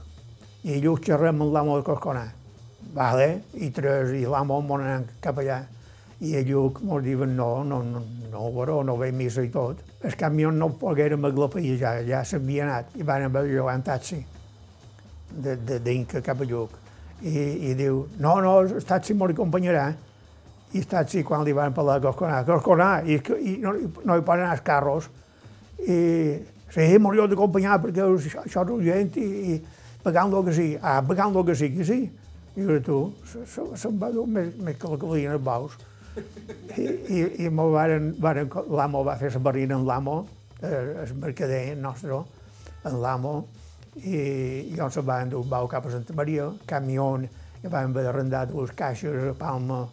[0.64, 2.28] I a Lluc xerrem amb l'amo de Cosconà.
[2.94, 3.28] Vale?
[3.58, 5.60] I tres i l'amo m'ho anem cap allà.
[6.22, 9.82] I a Lluc mos diuen no, no, no, no, però no ve missa i tot.
[10.06, 13.88] El camió no poguérem aglapir ja, ja s'havia anat i van haver de llogar un
[13.88, 14.22] taxi
[15.30, 16.78] d'Inca cap a Lluc
[17.22, 19.90] i, i diu, no, no, el taxi m'ho acompanyarà.
[20.70, 23.74] I el taxi, quan li van parlar a Cosconà, Cosconà, i, i no,
[24.06, 25.10] no hi poden els carros,
[25.80, 25.98] i
[26.70, 29.60] sí, m'ho de d'acompanyar perquè això, això és urgent i, i
[30.04, 30.80] pagant el que sigui.
[30.82, 32.00] Ah, pagant el que sigui, sí.
[32.60, 32.98] I jo, tu,
[33.48, 35.78] se'm va dur més, més que la que volien els baus.
[36.76, 40.16] I, i, i varen, varen, l'amo va fer la barrina amb l'amo,
[40.62, 42.18] eh, el mercader nostre,
[42.84, 43.34] en l'amo,
[43.98, 47.16] i llavors se van dur bau cap a Santa Maria, camió,
[47.64, 49.88] i vam haver d'arrendar dues caixes a Palma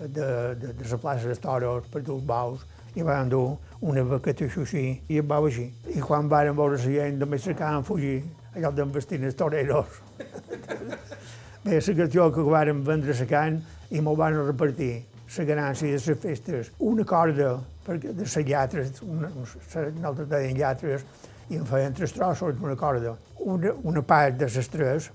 [0.00, 2.64] de, de, de la plaça de Toros per dur baus,
[2.94, 5.66] i van dur una vaqueta així, i el bau així.
[5.94, 8.22] I quan van veure la gent, només cercaven fugir,
[8.54, 10.00] allò d'envestir els toreros.
[11.64, 15.04] Bé, la qüestió que vam vendre la can i m'ho van repartir,
[15.36, 16.72] la ganància de les festes.
[16.78, 21.04] Una corda perquè de les llatres, una, nosaltres deien llatres,
[21.50, 23.16] i em feien tres trossos d'una corda.
[23.44, 25.10] Una, una part de les tres,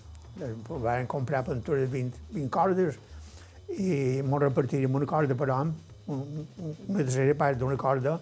[0.70, 3.00] van comprar per de 20, 20 cordes,
[3.70, 5.74] i m'ho repartíem una corda per hom,
[6.10, 8.20] una tercera part d'una corda,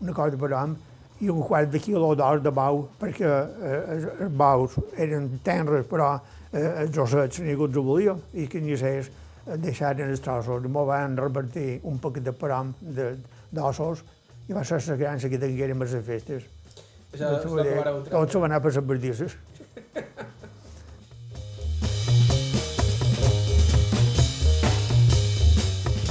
[0.00, 0.76] una corda per hom,
[1.22, 6.16] i un quart de quilo d'or de bau, perquè eh, els baus eren tenres, però
[6.50, 9.10] eh, els ossets ningú els volia, i que ni ses
[9.62, 10.66] deixaren els trossos.
[10.66, 12.74] M'ho van repartir un paquet de per hom
[13.52, 14.02] d'ossos,
[14.48, 16.50] i va ser la gran que tinguérem a les festes.
[17.12, 18.12] Això és la mare ultra.
[18.14, 19.36] Tot s'ho va anar per les bardisses.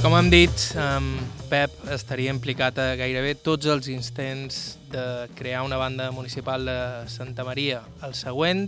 [0.02, 1.12] Com Com hem dit, um,
[1.46, 4.56] Pep estaria implicat a gairebé tots els instants
[4.90, 5.04] de
[5.38, 6.74] crear una banda municipal de
[7.08, 7.78] Santa Maria.
[8.02, 8.66] El següent,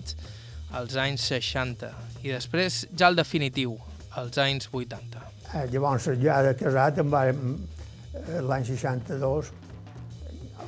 [0.78, 1.90] als anys 60,
[2.22, 3.74] i després ja el definitiu,
[4.14, 5.22] als anys 80.
[5.54, 9.50] Eh, llavors, ja de casat, em va, eh, l'any 62,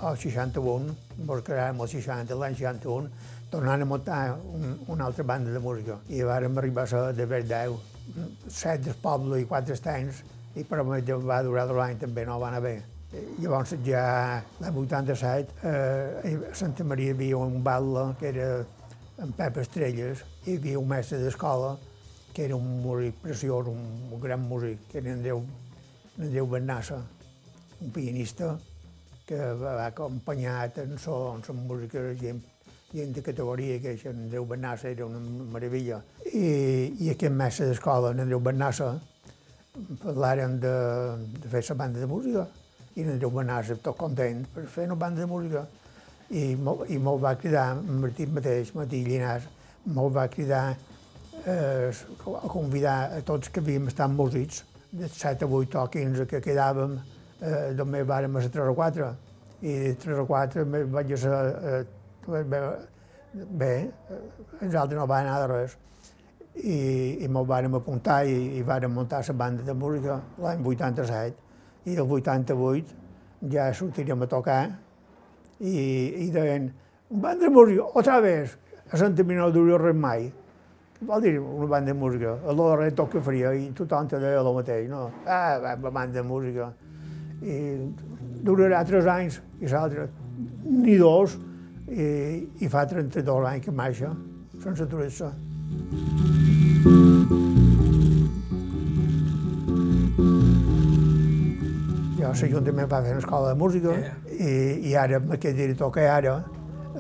[0.03, 3.11] o 61, ens quedàrem el 60, l'any 61,
[3.51, 5.99] tornant a muntar un, una altra banda de música.
[6.09, 7.79] I vàrem arribar a ser de Verdeu,
[8.49, 10.23] set del poble i quatre estanys,
[10.57, 12.77] i però va durar dos anys també, no va anar bé.
[13.39, 18.49] Llavors ja l'any 87 eh, a Santa Maria hi havia un batle que era
[19.23, 21.77] en Pep Estrelles, hi havia un mestre d'escola
[22.35, 25.41] que era un músic preciós, un, un gran músic, que era Andreu,
[26.19, 26.99] Andreu Bernassa,
[27.81, 28.59] un pianista
[29.27, 32.43] que va acompanyat en so, en música gent,
[32.93, 35.21] gent de categoria, que en Andreu Bernassa era una
[35.53, 36.03] meravella.
[36.33, 38.93] I, i aquest mestre d'escola, en Andreu Bernassa,
[40.03, 40.77] parlàrem de,
[41.43, 42.47] de fer la banda de música
[42.97, 45.67] i en Andreu Bernassa tot content per fer una banda de música
[46.31, 49.45] i, i me'l va cridar, Martí mateix, Martí Llinàs,
[49.87, 50.65] me'l va cridar
[51.45, 54.65] eh, a convidar a tots que havíem estat músics,
[54.97, 56.97] de 7 a 8 o 15 que quedàvem,
[57.41, 59.09] eh, només vàrem a 3 o 4,
[59.63, 61.33] i de 3 o 4 vaig ser,
[61.73, 61.85] eh,
[62.27, 62.63] bé,
[63.35, 63.73] bé,
[64.61, 65.77] els altres no van anar de res
[66.57, 66.79] i,
[67.25, 71.97] i me'l vàrem apuntar i, i vàrem muntar la banda de música l'any 87 i
[71.97, 74.63] el 88 ja sortirem a tocar
[75.61, 75.77] i,
[76.27, 76.73] i deien
[77.11, 78.59] banda de música, otra vez,
[78.91, 80.33] a Santa Mina no duria res mai.
[81.01, 82.39] Vol dir una banda de música?
[82.47, 85.11] A l'hora tot que faria i tothom te deia el mateix, no?
[85.27, 86.73] Ah, banda de música.
[87.43, 87.57] I
[88.47, 90.09] durarà tres anys i l'altre
[90.65, 91.37] ni dos
[91.89, 92.07] i,
[92.65, 94.13] i fa 32 anys que marxa
[94.63, 95.31] sense aturar-se.
[102.17, 103.95] Jo a l'Ajuntament va fer una escola de música
[104.33, 104.53] i,
[104.91, 106.37] i ara amb aquest director que ara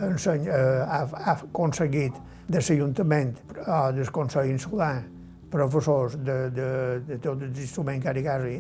[0.07, 2.17] ensenya, eh, ha, ha aconseguit
[2.47, 3.35] de l'Ajuntament
[3.67, 4.95] o del Consell Insular
[5.51, 6.71] professors de, de,
[7.07, 8.57] de tots els instruments que ara quasi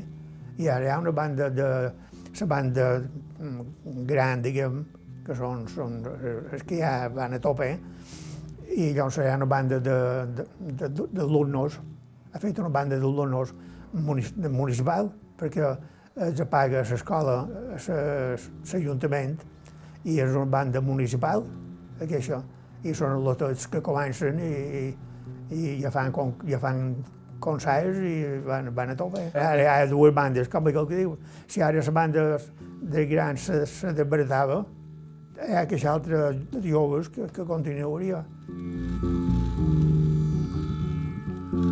[0.58, 1.68] i ara hi ha una banda de
[2.40, 4.84] la banda mm, gran, diguem,
[5.26, 7.68] que són, són els que ja van a tope,
[8.76, 11.78] i llavors hi ha una banda d'alumnos,
[12.32, 13.54] ha fet una banda d'alumnos
[13.96, 15.70] municipal, perquè
[16.26, 17.36] es paga a l'escola,
[17.76, 19.36] l'Ajuntament,
[20.04, 21.44] i és una banda municipal,
[22.00, 22.42] aquesta,
[22.84, 24.84] i són els que comencen i, i,
[25.56, 26.12] i ja fan,
[26.46, 26.82] ja fan
[27.40, 28.16] concerts i
[28.46, 29.26] van, van a tope.
[29.34, 31.16] Ara hi ha dues bandes, com el que diu.
[31.48, 32.26] Si ara la banda
[32.82, 34.64] de grans se, se desbaratava,
[35.36, 38.24] hi ha aquesta altra de joves que, que continuaria.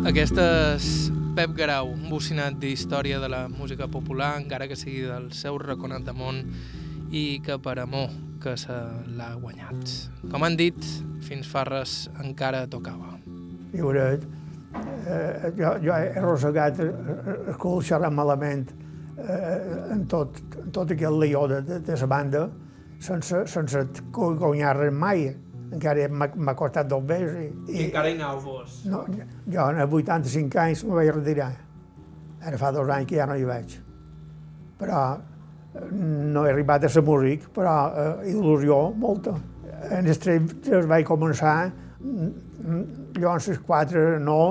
[0.05, 5.57] Aquestes Pep Garau, un bocinat d'història de la música popular, encara que sigui del seu
[5.59, 6.43] raconat de món
[7.11, 8.75] i que per amor que se
[9.17, 9.97] l'ha guanyat.
[10.31, 10.77] Com han dit,
[11.25, 13.17] fins fa res encara tocava.
[13.73, 14.21] Veureu,
[14.75, 21.19] eh, jo, jo he arrossegat el cul xerrant malament eh, en, tot, en tot aquest
[21.21, 22.45] lió de, de, de la banda
[22.99, 25.27] sense, sense guanyar res mai
[25.75, 27.19] encara m'ha costat dos bé.
[27.19, 28.81] I, I, I encara hi aneu vos?
[28.89, 29.03] No,
[29.51, 31.51] jo a 85 anys me vaig retirar.
[32.45, 33.77] Ara fa dos anys que ja no hi vaig.
[34.79, 39.35] Però eh, no he arribat a ser músic, però eh, il·lusió molta.
[39.95, 41.57] En els tres vaig començar,
[42.65, 44.41] els quatre no,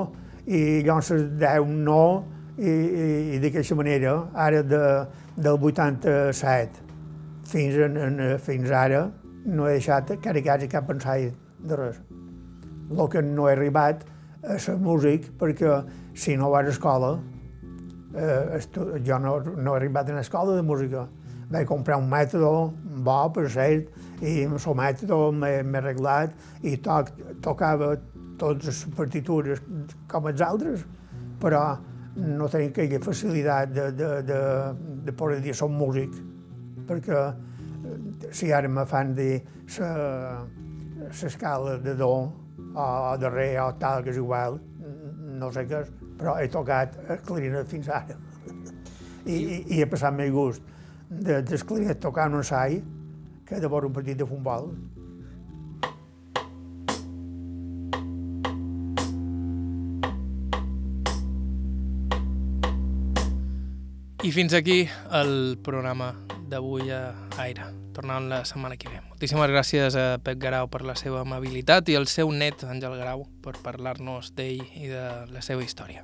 [0.46, 2.04] i els deu no,
[2.58, 4.82] i, i, i d'aquesta manera, ara de,
[5.36, 6.84] del 87
[7.44, 9.08] fins, en, en, fins ara,
[9.44, 11.32] no he deixat quasi, quasi cap ensaig
[11.64, 12.00] de res.
[12.90, 14.04] El que no he arribat
[14.44, 15.80] a ser músic, perquè
[16.14, 17.14] si no vas a escola,
[18.14, 18.60] eh,
[19.04, 21.06] jo no, no he arribat a escola de música.
[21.50, 22.50] Vaig comprar un mètode
[23.04, 23.90] bo, per cert,
[24.22, 27.10] i amb el mètode m'he arreglat i toc,
[27.42, 27.94] tocava
[28.38, 29.62] totes les partitures
[30.10, 30.84] com els altres,
[31.40, 31.64] però
[32.16, 34.38] no tenia aquella facilitat de, de, de,
[35.06, 36.14] de poder dir som músic,
[36.86, 37.24] perquè
[38.34, 39.42] si ara me fan dir
[41.20, 42.14] l'escala de do
[42.74, 44.58] o de re o tal, que és igual,
[45.38, 48.16] no sé què és, però he tocat el clarinet fins ara.
[49.34, 50.62] I, i, i he passat més gust
[51.08, 52.80] de, del clarinet tocar un ensai
[53.54, 54.72] que de veure un partit de futbol.
[64.24, 66.14] I fins aquí el programa
[66.48, 67.12] d'avui a
[67.44, 67.66] Aire.
[67.94, 68.98] Tornant la setmana que ve.
[69.06, 73.28] Moltíssimes gràcies a Pep Garau per la seva amabilitat i al seu net, Àngel Garau,
[73.44, 76.02] per parlar-nos d'ell i de la seva història.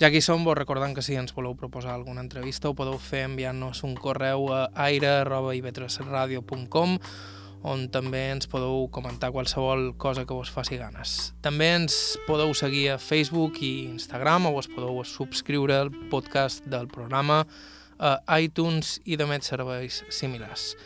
[0.00, 3.28] Ja que som, vos recordem que si ens voleu proposar alguna entrevista ho podeu fer
[3.28, 6.96] enviant-nos un correu a aire.ivetresradio.com
[7.68, 11.36] on també ens podeu comentar qualsevol cosa que vos faci ganes.
[11.44, 16.88] També ens podeu seguir a Facebook i Instagram o vos podeu subscriure al podcast del
[16.88, 17.44] programa
[18.00, 20.80] a iTunes i de més serveis similars.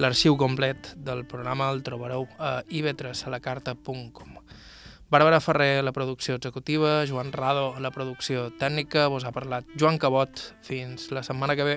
[0.00, 4.40] L'arxiu complet del programa el trobareu a ivetresalacarta.com.
[5.14, 10.40] Bàrbara Ferrer, la producció executiva, Joan Rado, la producció tècnica, vos ha parlat Joan Cabot.
[10.66, 11.76] Fins la setmana que ve.